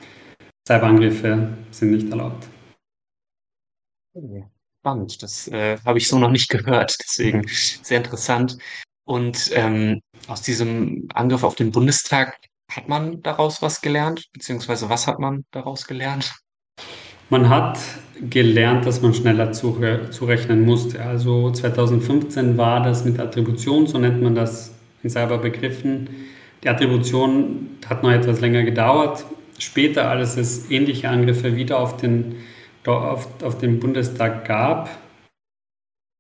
Cyberangriffe 0.67 1.57
sind 1.71 1.93
nicht 1.93 2.11
erlaubt. 2.11 2.49
Okay 4.15 4.52
spannend. 4.83 5.23
Das 5.23 5.47
äh, 5.49 5.79
habe 5.85 5.99
ich 5.99 6.09
so 6.09 6.19
noch 6.19 6.31
nicht 6.31 6.49
gehört, 6.57 6.97
deswegen 7.01 7.47
sehr 7.49 7.99
interessant. 7.99 8.59
Und 9.05 9.51
ähm, 9.55 10.01
aus 10.27 10.43
diesem 10.43 11.09
Angriff 11.15 11.45
auf 11.45 11.55
den 11.55 11.71
Bundestag 11.71 12.37
hat 12.71 12.89
man 12.89 13.23
daraus 13.23 13.63
was 13.63 13.81
gelernt, 13.81 14.27
beziehungsweise 14.33 14.89
was 14.89 15.07
hat 15.07 15.19
man 15.19 15.45
daraus 15.53 15.87
gelernt? 15.87 16.33
Man 17.31 17.49
hat 17.49 17.79
gelernt, 18.29 18.85
dass 18.87 19.01
man 19.03 19.15
schneller 19.15 19.53
zurechnen 19.53 20.65
musste. 20.65 21.01
Also 21.03 21.51
2015 21.51 22.57
war 22.57 22.83
das 22.83 23.05
mit 23.05 23.19
Attribution, 23.19 23.87
so 23.87 23.99
nennt 23.99 24.23
man 24.23 24.35
das 24.35 24.75
in 25.03 25.11
Cyberbegriffen. 25.11 26.09
Die 26.63 26.69
Attribution 26.69 27.79
hat 27.87 28.03
noch 28.03 28.11
etwas 28.11 28.41
länger 28.41 28.63
gedauert. 28.63 29.25
Später, 29.59 30.09
als 30.09 30.37
es 30.37 30.71
ähnliche 30.71 31.09
Angriffe 31.09 31.57
wieder 31.57 31.79
auf 31.79 31.97
den 31.97 32.37
auf, 32.87 33.43
auf 33.43 33.59
den 33.59 33.81
Bundestag 33.81 34.47
gab, 34.47 34.91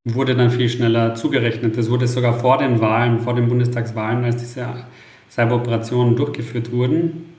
wurde 0.04 0.34
dann 0.34 0.50
viel 0.50 0.68
schneller 0.68 1.14
zugerechnet. 1.14 1.76
Das 1.76 1.90
wurde 1.90 2.06
sogar 2.06 2.38
vor 2.38 2.58
den 2.58 2.80
Wahlen, 2.80 3.20
vor 3.20 3.34
den 3.34 3.48
Bundestagswahlen, 3.48 4.24
als 4.24 4.36
diese 4.36 4.84
Cyberoperationen 5.30 6.16
durchgeführt 6.16 6.72
wurden, 6.72 7.34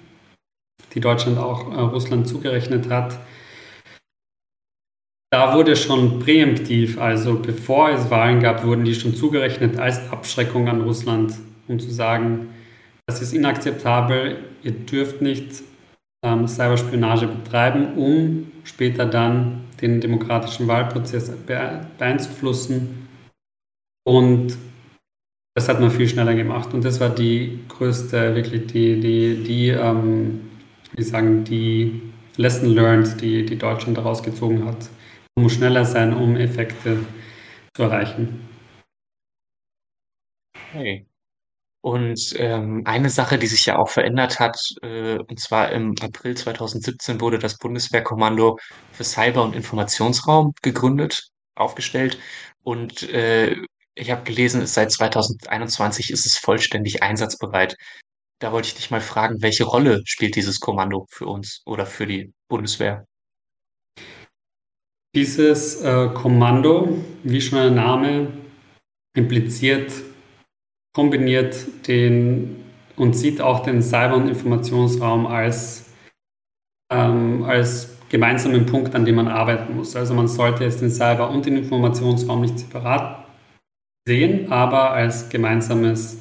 die 0.94 1.00
Deutschland 1.00 1.38
auch 1.38 1.72
äh, 1.72 1.80
Russland 1.80 2.28
zugerechnet 2.28 2.90
hat. 2.90 3.20
Da 5.32 5.56
wurde 5.56 5.76
schon 5.76 6.20
präemptiv, 6.20 7.00
also 7.00 7.40
bevor 7.40 7.90
es 7.90 8.10
Wahlen 8.12 8.40
gab, 8.40 8.64
wurden 8.64 8.86
die 8.86 8.94
schon 8.94 9.16
zugerechnet 9.16 9.80
als 9.80 10.12
Abschreckung 10.12 10.70
an 10.70 10.82
Russland, 10.82 11.34
um 11.68 11.80
zu 11.80 11.90
sagen, 11.90 12.50
das 13.08 13.22
ist 13.22 13.34
inakzeptabel, 13.34 14.38
ihr 14.62 14.72
dürft 14.72 15.22
nicht 15.22 15.64
ähm, 16.24 16.48
Cyberspionage 16.48 17.28
betreiben, 17.28 17.94
um 17.96 18.52
später 18.64 19.06
dann 19.06 19.66
den 19.82 20.00
demokratischen 20.02 20.68
Wahlprozess 20.68 21.32
beeinflussen. 21.98 23.08
Und 24.06 24.58
das 25.56 25.70
hat 25.70 25.80
man 25.80 25.92
viel 25.92 26.08
schneller 26.08 26.34
gemacht. 26.34 26.74
Und 26.74 26.84
das 26.84 27.00
war 27.00 27.10
die 27.10 27.60
größte, 27.68 28.36
wirklich 28.36 28.68
die, 28.68 29.00
die, 29.00 29.44
die, 29.44 29.70
ähm, 29.70 30.50
wie 30.94 31.04
sagen, 31.04 31.44
die 31.44 32.02
Lesson 32.38 32.70
learned, 32.74 33.22
die, 33.22 33.46
die 33.46 33.58
Deutschland 33.58 33.98
daraus 33.98 34.24
gezogen 34.24 34.66
hat. 34.66 34.90
Man 35.36 35.44
muss 35.44 35.54
schneller 35.54 35.86
sein, 35.86 36.14
um 36.14 36.36
Effekte 36.36 36.98
zu 37.76 37.84
erreichen. 37.84 38.48
Okay. 40.56 41.06
Und 41.84 42.34
ähm, 42.38 42.84
eine 42.86 43.10
Sache, 43.10 43.38
die 43.38 43.48
sich 43.48 43.66
ja 43.66 43.78
auch 43.78 43.90
verändert 43.90 44.40
hat, 44.40 44.58
äh, 44.82 45.18
und 45.18 45.38
zwar 45.38 45.70
im 45.74 45.94
April 46.02 46.36
2017 46.38 47.20
wurde 47.20 47.40
das 47.40 47.58
Bundeswehrkommando 47.58 48.58
für 48.94 49.04
Cyber- 49.04 49.44
und 49.44 49.54
Informationsraum 49.54 50.54
gegründet, 50.62 51.28
aufgestellt. 51.56 52.18
Und 52.64 53.04
äh, 53.10 53.58
ich 53.96 54.12
habe 54.12 54.24
gelesen, 54.24 54.66
seit 54.66 54.94
2021 54.94 56.10
ist 56.10 56.26
es 56.26 56.38
vollständig 56.38 57.04
einsatzbereit. 57.04 57.76
Da 58.40 58.54
wollte 58.54 58.70
ich 58.70 58.76
dich 58.76 58.90
mal 58.90 59.02
fragen, 59.02 59.42
welche 59.42 59.66
Rolle 59.66 60.04
spielt 60.06 60.38
dieses 60.38 60.62
Kommando 60.62 61.06
für 61.10 61.26
uns 61.26 61.64
oder 61.66 61.86
für 61.86 62.08
die 62.08 62.32
Bundeswehr? 62.48 63.06
Dieses 65.14 65.82
äh, 65.82 66.08
Kommando, 66.14 66.98
wie 67.24 67.42
schon 67.42 67.60
der 67.60 67.72
Name 67.72 68.32
impliziert, 69.14 69.92
kombiniert 70.94 71.56
den 71.88 72.58
und 72.96 73.16
sieht 73.16 73.42
auch 73.42 73.62
den 73.62 73.82
Cyber- 73.82 74.16
und 74.16 74.28
Informationsraum 74.28 75.26
als, 75.26 75.92
ähm, 76.92 77.44
als 77.44 77.98
gemeinsamen 78.10 78.68
Punkt, 78.68 78.94
an 78.94 79.04
dem 79.04 79.16
man 79.16 79.28
arbeiten 79.28 79.76
muss. 79.76 79.96
Also 79.96 80.14
man 80.14 80.28
sollte 80.28 80.64
jetzt 80.64 80.82
den 80.82 80.92
Cyber- 80.92 81.32
und 81.32 81.48
den 81.48 81.58
Informationsraum 81.58 82.42
nicht 82.42 82.60
separat 82.60 83.26
sehen, 84.08 84.52
aber 84.52 84.92
als 84.92 85.30
gemeinsames 85.30 86.20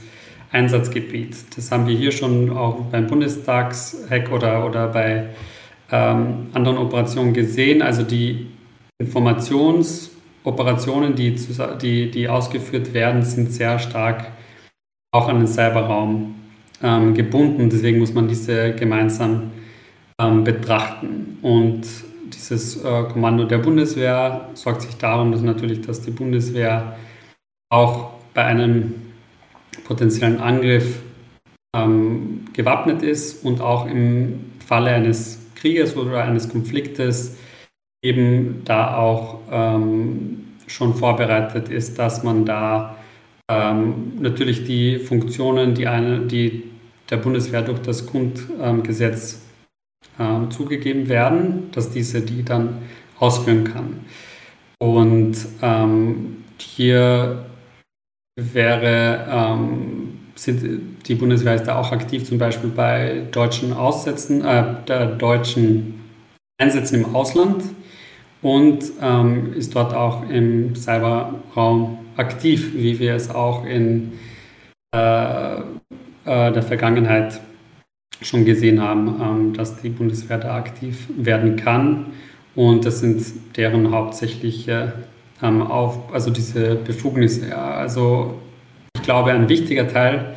Einsatzgebiet. 0.50 1.36
Das 1.56 1.70
haben 1.70 1.86
wir 1.86 1.94
hier 1.96 2.12
schon 2.12 2.48
auch 2.50 2.80
beim 2.90 3.06
Bundestagshack 3.06 4.32
oder, 4.32 4.64
oder 4.64 4.88
bei 4.88 5.28
ähm, 5.90 6.46
anderen 6.54 6.78
Operationen 6.78 7.34
gesehen. 7.34 7.82
Also 7.82 8.02
die 8.02 8.46
Informationsoperationen, 8.98 11.14
die, 11.14 11.36
die, 11.82 12.10
die 12.10 12.28
ausgeführt 12.28 12.94
werden, 12.94 13.22
sind 13.22 13.52
sehr 13.52 13.78
stark 13.78 14.32
auch 15.12 15.28
an 15.28 15.38
den 15.38 15.46
Cyberraum 15.46 16.34
ähm, 16.82 17.14
gebunden. 17.14 17.68
Deswegen 17.70 17.98
muss 17.98 18.14
man 18.14 18.28
diese 18.28 18.74
gemeinsam 18.74 19.52
ähm, 20.18 20.42
betrachten. 20.42 21.38
Und 21.42 21.82
dieses 22.32 22.82
äh, 22.82 23.04
Kommando 23.04 23.44
der 23.44 23.58
Bundeswehr 23.58 24.48
sorgt 24.54 24.82
sich 24.82 24.96
darum, 24.96 25.32
dass 25.32 25.42
natürlich, 25.42 25.82
dass 25.82 26.00
die 26.00 26.10
Bundeswehr 26.10 26.96
auch 27.70 28.14
bei 28.34 28.44
einem 28.44 28.94
potenziellen 29.84 30.40
Angriff 30.40 31.00
ähm, 31.76 32.46
gewappnet 32.52 33.02
ist 33.02 33.44
und 33.44 33.60
auch 33.60 33.86
im 33.86 34.52
Falle 34.66 34.90
eines 34.90 35.40
Krieges 35.54 35.96
oder 35.96 36.24
eines 36.24 36.48
Konfliktes 36.48 37.36
eben 38.02 38.62
da 38.64 38.96
auch 38.96 39.40
ähm, 39.50 40.48
schon 40.66 40.94
vorbereitet 40.94 41.68
ist, 41.68 41.98
dass 41.98 42.22
man 42.22 42.44
da 42.44 42.96
ähm, 43.52 44.12
natürlich 44.20 44.64
die 44.64 44.98
Funktionen, 44.98 45.74
die, 45.74 45.86
eine, 45.86 46.20
die 46.20 46.64
der 47.10 47.18
Bundeswehr 47.18 47.62
durch 47.62 47.80
das 47.80 48.06
Grundgesetz 48.06 49.42
ähm, 50.18 50.50
zugegeben 50.50 51.08
werden, 51.08 51.70
dass 51.72 51.90
diese 51.90 52.22
die 52.22 52.42
dann 52.42 52.78
ausführen 53.18 53.64
kann. 53.64 54.00
Und 54.78 55.36
ähm, 55.60 56.44
hier 56.58 57.44
wäre, 58.36 59.26
ähm, 59.30 60.18
sind, 60.34 61.06
die 61.06 61.14
Bundeswehr 61.14 61.54
ist 61.54 61.64
da 61.64 61.78
auch 61.78 61.92
aktiv, 61.92 62.24
zum 62.24 62.38
Beispiel 62.38 62.70
bei 62.70 63.22
deutschen 63.30 63.72
Aussätzen, 63.72 64.44
äh, 64.44 64.76
der 64.88 65.06
deutschen 65.06 66.00
Einsätzen 66.58 67.04
im 67.04 67.14
Ausland 67.14 67.62
und 68.42 68.84
ähm, 69.00 69.54
ist 69.54 69.74
dort 69.74 69.94
auch 69.94 70.28
im 70.28 70.74
Cyberraum 70.74 71.98
aktiv, 72.16 72.72
wie 72.74 72.98
wir 72.98 73.14
es 73.14 73.30
auch 73.30 73.64
in 73.64 74.12
äh, 74.94 75.54
äh, 75.54 75.62
der 76.24 76.62
Vergangenheit 76.62 77.40
schon 78.20 78.44
gesehen 78.44 78.80
haben, 78.80 79.20
ähm, 79.20 79.52
dass 79.54 79.80
die 79.80 79.88
Bundeswehr 79.88 80.38
da 80.38 80.56
aktiv 80.56 81.08
werden 81.16 81.56
kann. 81.56 82.06
Und 82.54 82.84
das 82.84 83.00
sind 83.00 83.24
deren 83.56 83.90
hauptsächliche 83.90 84.92
ähm, 85.42 85.62
auf, 85.62 86.12
also 86.12 86.30
diese 86.30 86.74
Befugnisse. 86.74 87.48
Ja. 87.48 87.74
Also 87.74 88.34
ich 88.96 89.02
glaube, 89.02 89.32
ein 89.32 89.48
wichtiger 89.48 89.88
Teil 89.88 90.34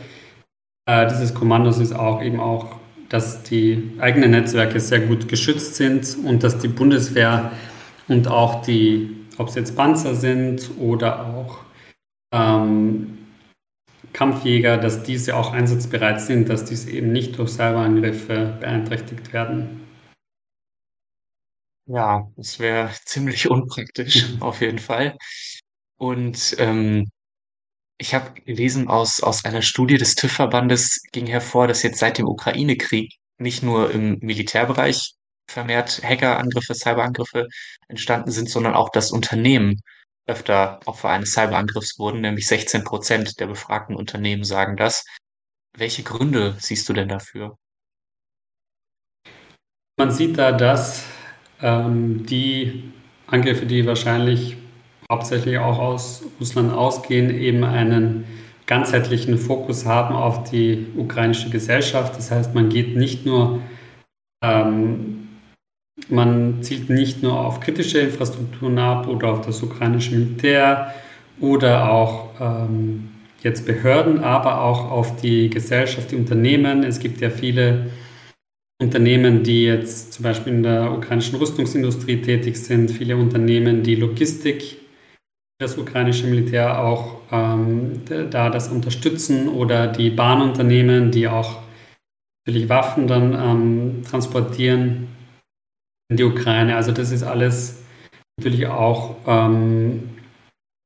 äh, 0.87 1.07
dieses 1.07 1.33
Kommandos 1.33 1.79
ist 1.79 1.93
auch 1.93 2.21
eben 2.21 2.39
auch, 2.39 2.75
dass 3.09 3.43
die 3.43 3.91
eigenen 3.99 4.31
Netzwerke 4.31 4.79
sehr 4.79 4.99
gut 4.99 5.27
geschützt 5.27 5.75
sind 5.75 6.17
und 6.23 6.43
dass 6.43 6.57
die 6.59 6.67
Bundeswehr 6.67 7.51
und 8.07 8.27
auch 8.27 8.61
die, 8.61 9.25
ob 9.37 9.49
es 9.49 9.55
jetzt 9.55 9.75
Panzer 9.75 10.15
sind 10.15 10.69
oder 10.79 11.25
auch 11.27 11.59
ähm, 12.31 13.17
Kampfjäger, 14.13 14.77
dass 14.77 15.03
diese 15.03 15.35
auch 15.35 15.51
einsatzbereit 15.51 16.21
sind, 16.21 16.49
dass 16.49 16.65
diese 16.65 16.91
eben 16.91 17.11
nicht 17.11 17.37
durch 17.37 17.51
Cyberangriffe 17.51 18.57
beeinträchtigt 18.59 19.33
werden. 19.33 19.81
Ja, 21.87 22.31
das 22.35 22.59
wäre 22.59 22.91
ziemlich 23.05 23.49
unpraktisch, 23.49 24.25
auf 24.39 24.61
jeden 24.61 24.79
Fall. 24.79 25.17
Und 25.97 26.55
ähm, 26.59 27.09
ich 27.97 28.13
habe 28.13 28.41
gelesen, 28.41 28.87
aus, 28.87 29.21
aus 29.21 29.45
einer 29.45 29.61
Studie 29.61 29.97
des 29.97 30.15
TÜV-Verbandes 30.15 31.03
ging 31.11 31.27
hervor, 31.27 31.67
dass 31.67 31.83
jetzt 31.83 31.99
seit 31.99 32.17
dem 32.17 32.27
Ukraine-Krieg 32.27 33.13
nicht 33.37 33.63
nur 33.63 33.91
im 33.91 34.17
Militärbereich 34.19 35.13
vermehrt 35.47 36.01
Hackerangriffe, 36.03 36.73
Cyberangriffe 36.73 37.47
entstanden 37.87 38.31
sind, 38.31 38.49
sondern 38.49 38.73
auch, 38.73 38.89
dass 38.89 39.11
Unternehmen 39.11 39.81
öfter 40.27 40.79
Opfer 40.85 41.09
eines 41.09 41.33
Cyberangriffs 41.33 41.99
wurden, 41.99 42.21
nämlich 42.21 42.47
16 42.47 42.83
Prozent 42.83 43.39
der 43.39 43.47
befragten 43.47 43.95
Unternehmen 43.95 44.43
sagen 44.43 44.75
das. 44.75 45.05
Welche 45.77 46.03
Gründe 46.03 46.55
siehst 46.59 46.87
du 46.89 46.93
denn 46.93 47.09
dafür? 47.09 47.57
Man 49.97 50.11
sieht 50.11 50.37
da, 50.37 50.51
dass 50.51 51.05
ähm, 51.61 52.25
die 52.25 52.91
Angriffe, 53.27 53.65
die 53.65 53.85
wahrscheinlich 53.85 54.57
hauptsächlich 55.09 55.57
auch 55.57 55.79
aus 55.79 56.23
Russland 56.39 56.73
ausgehen, 56.73 57.29
eben 57.29 57.63
einen 57.63 58.25
ganzheitlichen 58.65 59.37
Fokus 59.37 59.85
haben 59.85 60.15
auf 60.15 60.49
die 60.49 60.87
ukrainische 60.97 61.49
Gesellschaft. 61.49 62.17
Das 62.17 62.31
heißt, 62.31 62.53
man 62.55 62.69
geht 62.69 62.95
nicht 62.95 63.25
nur 63.25 63.61
ähm, 64.43 65.24
man 66.09 66.61
zielt 66.61 66.89
nicht 66.89 67.23
nur 67.23 67.39
auf 67.39 67.59
kritische 67.59 67.99
Infrastrukturen 67.99 68.77
ab 68.77 69.07
oder 69.07 69.29
auf 69.29 69.45
das 69.45 69.61
ukrainische 69.63 70.15
Militär 70.15 70.93
oder 71.39 71.91
auch 71.91 72.29
ähm, 72.39 73.09
jetzt 73.41 73.65
Behörden, 73.65 74.19
aber 74.19 74.61
auch 74.61 74.91
auf 74.91 75.15
die 75.17 75.49
Gesellschaft, 75.49 76.11
die 76.11 76.15
Unternehmen. 76.15 76.83
Es 76.83 76.99
gibt 76.99 77.21
ja 77.21 77.29
viele 77.29 77.91
Unternehmen, 78.81 79.43
die 79.43 79.63
jetzt 79.63 80.13
zum 80.13 80.23
Beispiel 80.23 80.53
in 80.53 80.63
der 80.63 80.91
ukrainischen 80.91 81.37
Rüstungsindustrie 81.37 82.21
tätig 82.21 82.57
sind, 82.57 82.91
viele 82.91 83.15
Unternehmen, 83.15 83.83
die 83.83 83.95
Logistik, 83.95 84.77
das 85.59 85.77
ukrainische 85.77 86.27
Militär 86.27 86.83
auch 86.83 87.21
ähm, 87.31 88.01
da 88.05 88.49
das 88.49 88.67
unterstützen 88.67 89.47
oder 89.47 89.87
die 89.87 90.09
Bahnunternehmen, 90.09 91.11
die 91.11 91.29
auch 91.29 91.61
natürlich 92.45 92.67
Waffen 92.67 93.07
dann 93.07 93.33
ähm, 93.33 94.03
transportieren 94.03 95.14
in 96.09 96.17
die 96.17 96.23
Ukraine. 96.23 96.75
Also 96.75 96.91
das 96.91 97.11
ist 97.11 97.23
alles 97.23 97.83
natürlich 98.37 98.67
auch 98.67 99.15
ähm, 99.27 100.09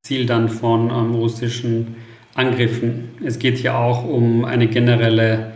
Ziel 0.05 0.25
dann 0.25 0.49
von 0.49 0.89
ähm, 0.89 1.15
russischen 1.15 1.95
Angriffen. 2.35 3.09
Es 3.23 3.39
geht 3.39 3.57
hier 3.57 3.75
auch 3.75 4.05
um 4.05 4.45
eine 4.45 4.67
generelle, 4.67 5.51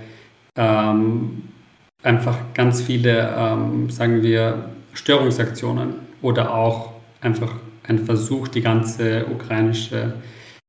ähm, 0.58 1.44
einfach 2.02 2.38
ganz 2.54 2.82
viele, 2.82 3.34
ähm, 3.38 3.90
sagen 3.90 4.22
wir, 4.22 4.70
Störungsaktionen 4.94 5.96
oder 6.22 6.54
auch 6.54 6.92
einfach 7.22 7.54
ein 7.88 8.00
Versuch, 8.00 8.48
die 8.48 8.62
ganze 8.62 9.26
ukrainische 9.26 10.14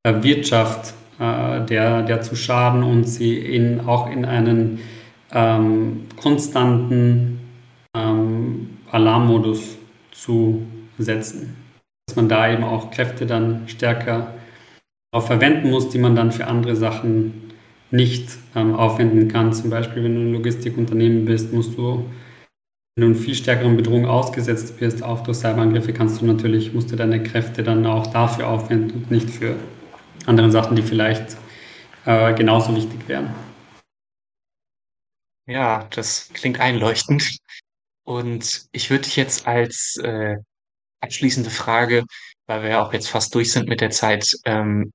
äh, 0.03 0.23
Wirtschaft 0.23 0.95
äh, 1.19 1.65
der, 1.65 2.03
der 2.03 2.23
zu 2.23 2.37
schaden 2.37 2.83
und 2.83 3.05
sie 3.05 3.37
in, 3.39 3.81
auch 3.81 4.11
in 4.11 4.25
einen 4.25 4.81
ähm, 5.33 6.07
konstanten 6.21 7.41
ähm, 7.97 8.24
Alarmmodus 8.95 9.77
zu 10.13 10.67
setzen. 10.99 11.57
Dass 12.07 12.17
man 12.17 12.29
da 12.29 12.51
eben 12.51 12.65
auch 12.65 12.91
Kräfte 12.91 13.27
dann 13.27 13.69
stärker 13.69 14.35
auch 15.13 15.27
verwenden 15.27 15.71
muss, 15.71 15.89
die 15.91 15.99
man 15.99 16.17
dann 16.17 16.33
für 16.33 16.47
andere 16.47 16.77
Sachen 16.77 17.53
nicht 17.91 18.37
ähm, 18.55 18.75
aufwenden 18.75 19.29
kann. 19.29 19.53
Zum 19.53 19.71
Beispiel, 19.71 20.03
wenn 20.05 20.15
du 20.15 20.21
ein 20.23 20.33
Logistikunternehmen 20.33 21.25
bist, 21.25 21.53
musst 21.53 21.79
du, 21.79 22.05
wenn 22.97 23.03
du 23.03 23.07
einer 23.07 23.15
viel 23.15 23.35
stärkeren 23.35 23.77
Bedrohung 23.77 24.07
ausgesetzt 24.07 24.81
wirst, 24.81 25.03
auch 25.03 25.23
durch 25.23 25.39
Cyberangriffe, 25.39 25.93
kannst 25.93 26.21
du 26.21 26.27
natürlich, 26.27 26.73
musst 26.73 26.91
du 26.91 26.97
deine 26.97 27.23
Kräfte 27.23 27.63
dann 27.63 27.87
auch 27.87 28.09
dafür 28.09 28.49
aufwenden 28.49 29.03
und 29.03 29.11
nicht 29.11 29.31
für 29.31 29.57
andere 30.27 30.51
Sachen, 30.51 30.77
die 30.77 30.83
vielleicht 30.83 31.37
äh, 32.07 32.35
genauso 32.35 32.75
wichtig 32.75 33.09
wären. 33.09 33.33
Ja, 35.47 35.87
das 35.91 36.31
klingt 36.33 36.59
einleuchtend. 36.59 37.39
Und 38.05 38.67
ich 38.73 38.91
würde 38.91 39.05
dich 39.05 39.17
jetzt 39.17 39.47
als 39.47 39.97
äh, 40.03 40.37
abschließende 41.01 41.51
Frage, 41.51 42.05
weil 42.47 42.63
wir 42.63 42.71
ja 42.71 42.87
auch 42.87 42.93
jetzt 42.93 43.09
fast 43.09 43.35
durch 43.35 43.53
sind 43.53 43.69
mit 43.69 43.81
der 43.81 43.91
Zeit, 43.91 44.31
ähm, 44.45 44.93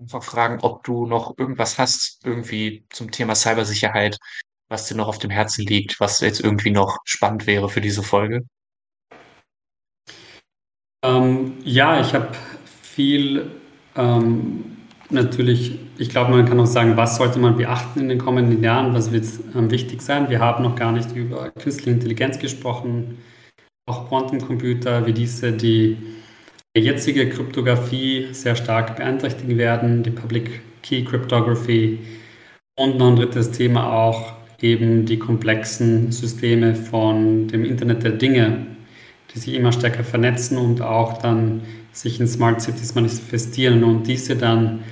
einfach 0.00 0.24
fragen, 0.24 0.60
ob 0.62 0.82
du 0.84 1.06
noch 1.06 1.38
irgendwas 1.38 1.78
hast, 1.78 2.24
irgendwie 2.24 2.84
zum 2.90 3.10
Thema 3.10 3.34
Cybersicherheit, 3.34 4.18
was 4.68 4.86
dir 4.88 4.96
noch 4.96 5.08
auf 5.08 5.18
dem 5.18 5.30
Herzen 5.30 5.64
liegt, 5.64 6.00
was 6.00 6.20
jetzt 6.20 6.40
irgendwie 6.40 6.70
noch 6.70 6.98
spannend 7.04 7.46
wäre 7.46 7.68
für 7.68 7.80
diese 7.80 8.02
Folge. 8.02 8.44
Ähm, 11.04 11.58
ja, 11.64 12.00
ich 12.00 12.14
habe 12.14 12.32
viel 12.64 13.60
ähm, 13.96 14.76
natürlich, 15.12 15.78
ich 15.98 16.10
glaube, 16.10 16.30
man 16.30 16.46
kann 16.46 16.58
auch 16.60 16.66
sagen, 16.66 16.96
was 16.96 17.16
sollte 17.16 17.38
man 17.38 17.56
beachten 17.56 18.00
in 18.00 18.08
den 18.08 18.18
kommenden 18.18 18.62
Jahren, 18.62 18.94
was 18.94 19.12
wird 19.12 19.24
ähm, 19.54 19.70
wichtig 19.70 20.02
sein. 20.02 20.30
Wir 20.30 20.40
haben 20.40 20.62
noch 20.62 20.76
gar 20.76 20.92
nicht 20.92 21.14
über 21.14 21.50
künstliche 21.50 21.90
Intelligenz 21.90 22.38
gesprochen, 22.38 23.18
auch 23.86 24.08
Quantencomputer 24.08 25.06
wie 25.06 25.12
diese, 25.12 25.52
die 25.52 25.96
die 26.74 26.80
jetzige 26.80 27.28
Kryptographie 27.28 28.28
sehr 28.32 28.56
stark 28.56 28.96
beeinträchtigen 28.96 29.58
werden, 29.58 30.02
die 30.02 30.10
Public 30.10 30.62
Key 30.82 31.04
Cryptography 31.04 31.98
und 32.76 32.98
noch 32.98 33.08
ein 33.08 33.16
drittes 33.16 33.50
Thema 33.50 33.92
auch 33.92 34.32
eben 34.62 35.04
die 35.04 35.18
komplexen 35.18 36.12
Systeme 36.12 36.74
von 36.74 37.46
dem 37.48 37.66
Internet 37.66 38.04
der 38.04 38.12
Dinge, 38.12 38.66
die 39.34 39.38
sich 39.38 39.54
immer 39.54 39.72
stärker 39.72 40.02
vernetzen 40.02 40.56
und 40.56 40.80
auch 40.80 41.18
dann 41.18 41.60
sich 41.92 42.18
in 42.18 42.26
Smart 42.26 42.62
Cities 42.62 42.94
manifestieren 42.94 43.84
und 43.84 44.06
diese 44.06 44.36
dann 44.36 44.82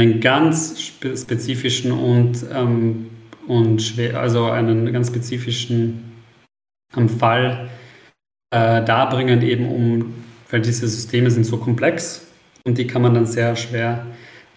einen 0.00 0.20
ganz 0.20 0.80
spezifischen 0.80 1.92
und, 1.92 2.44
ähm, 2.52 3.10
und 3.46 3.82
schwer, 3.82 4.20
also 4.20 4.46
einen 4.46 4.92
ganz 4.92 5.08
spezifischen 5.08 6.12
ähm, 6.96 7.08
Fall 7.08 7.68
äh, 8.50 8.84
darbringen, 8.84 9.42
eben 9.42 9.68
um 9.68 10.14
weil 10.50 10.60
diese 10.60 10.86
Systeme 10.86 11.30
sind 11.30 11.44
so 11.44 11.56
komplex 11.56 12.26
und 12.64 12.78
die 12.78 12.86
kann 12.86 13.02
man 13.02 13.14
dann 13.14 13.26
sehr 13.26 13.56
schwer 13.56 14.06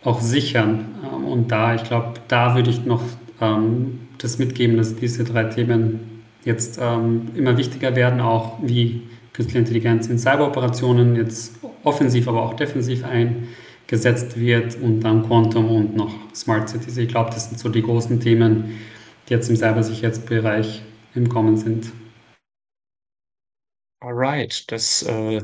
auch 0.04 0.22
sichern. 0.22 0.86
Ähm, 1.04 1.26
und 1.26 1.52
da, 1.52 1.76
ich 1.76 1.84
glaube, 1.84 2.14
da 2.28 2.56
würde 2.56 2.70
ich 2.70 2.86
noch 2.86 3.04
ähm, 3.42 4.00
das 4.18 4.38
mitgeben, 4.38 4.78
dass 4.78 4.96
diese 4.96 5.24
drei 5.24 5.46
Themen 5.46 6.24
jetzt 6.46 6.80
ähm, 6.82 7.30
immer 7.36 7.58
wichtiger 7.58 7.96
werden, 7.96 8.22
auch 8.22 8.58
wie 8.62 9.04
künstliche 9.34 9.60
Intelligenz 9.60 10.08
in 10.08 10.18
Cyberoperationen 10.18 11.16
jetzt 11.16 11.56
offensiv, 11.84 12.28
aber 12.28 12.42
auch 12.42 12.54
defensiv 12.54 13.04
eingesetzt 13.90 14.40
wird 14.40 14.76
und 14.82 15.02
dann 15.02 15.26
Quantum 15.26 15.70
und 15.70 15.96
noch 15.96 16.14
Smart 16.34 16.70
Cities. 16.70 16.98
Ich 16.98 17.10
glaube, 17.10 17.32
das 17.32 17.50
sind 17.50 17.60
so 17.60 17.70
die 17.70 17.82
großen 17.82 18.20
Themen, 18.20 18.80
die 19.28 19.34
jetzt 19.34 19.50
im 19.50 19.56
Cybersicherheitsbereich 19.56 20.82
im 21.16 21.28
Kommen 21.28 21.58
sind. 21.58 21.92
Alright, 24.02 24.72
das 24.72 25.04
äh, 25.04 25.42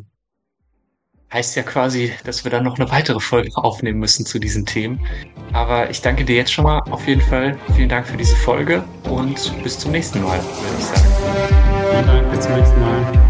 heißt 1.34 1.56
ja 1.56 1.64
quasi, 1.64 2.14
dass 2.24 2.44
wir 2.44 2.52
dann 2.52 2.64
noch 2.64 2.80
eine 2.80 2.90
weitere 2.90 3.20
Folge 3.20 3.52
aufnehmen 3.58 4.00
müssen 4.00 4.26
zu 4.26 4.40
diesen 4.40 4.66
Themen. 4.66 5.00
Aber 5.52 5.90
ich 5.90 6.02
danke 6.02 6.24
dir 6.24 6.36
jetzt 6.36 6.54
schon 6.54 6.64
mal 6.64 6.80
auf 6.92 7.06
jeden 7.08 7.22
Fall. 7.22 7.58
Vielen 7.76 7.90
Dank 7.90 8.08
für 8.08 8.18
diese 8.18 8.36
Folge 8.38 8.84
und 9.10 9.64
bis 9.64 9.80
zum 9.80 9.92
nächsten 9.92 10.22
Mal, 10.22 10.40
würde 10.40 10.78
ich 10.78 10.86
sagen. 10.86 11.08
Vielen 11.92 12.06
Dank, 12.06 12.32
bis 12.32 12.40
zum 12.42 12.56
nächsten 12.56 12.80
Mal. 12.80 13.25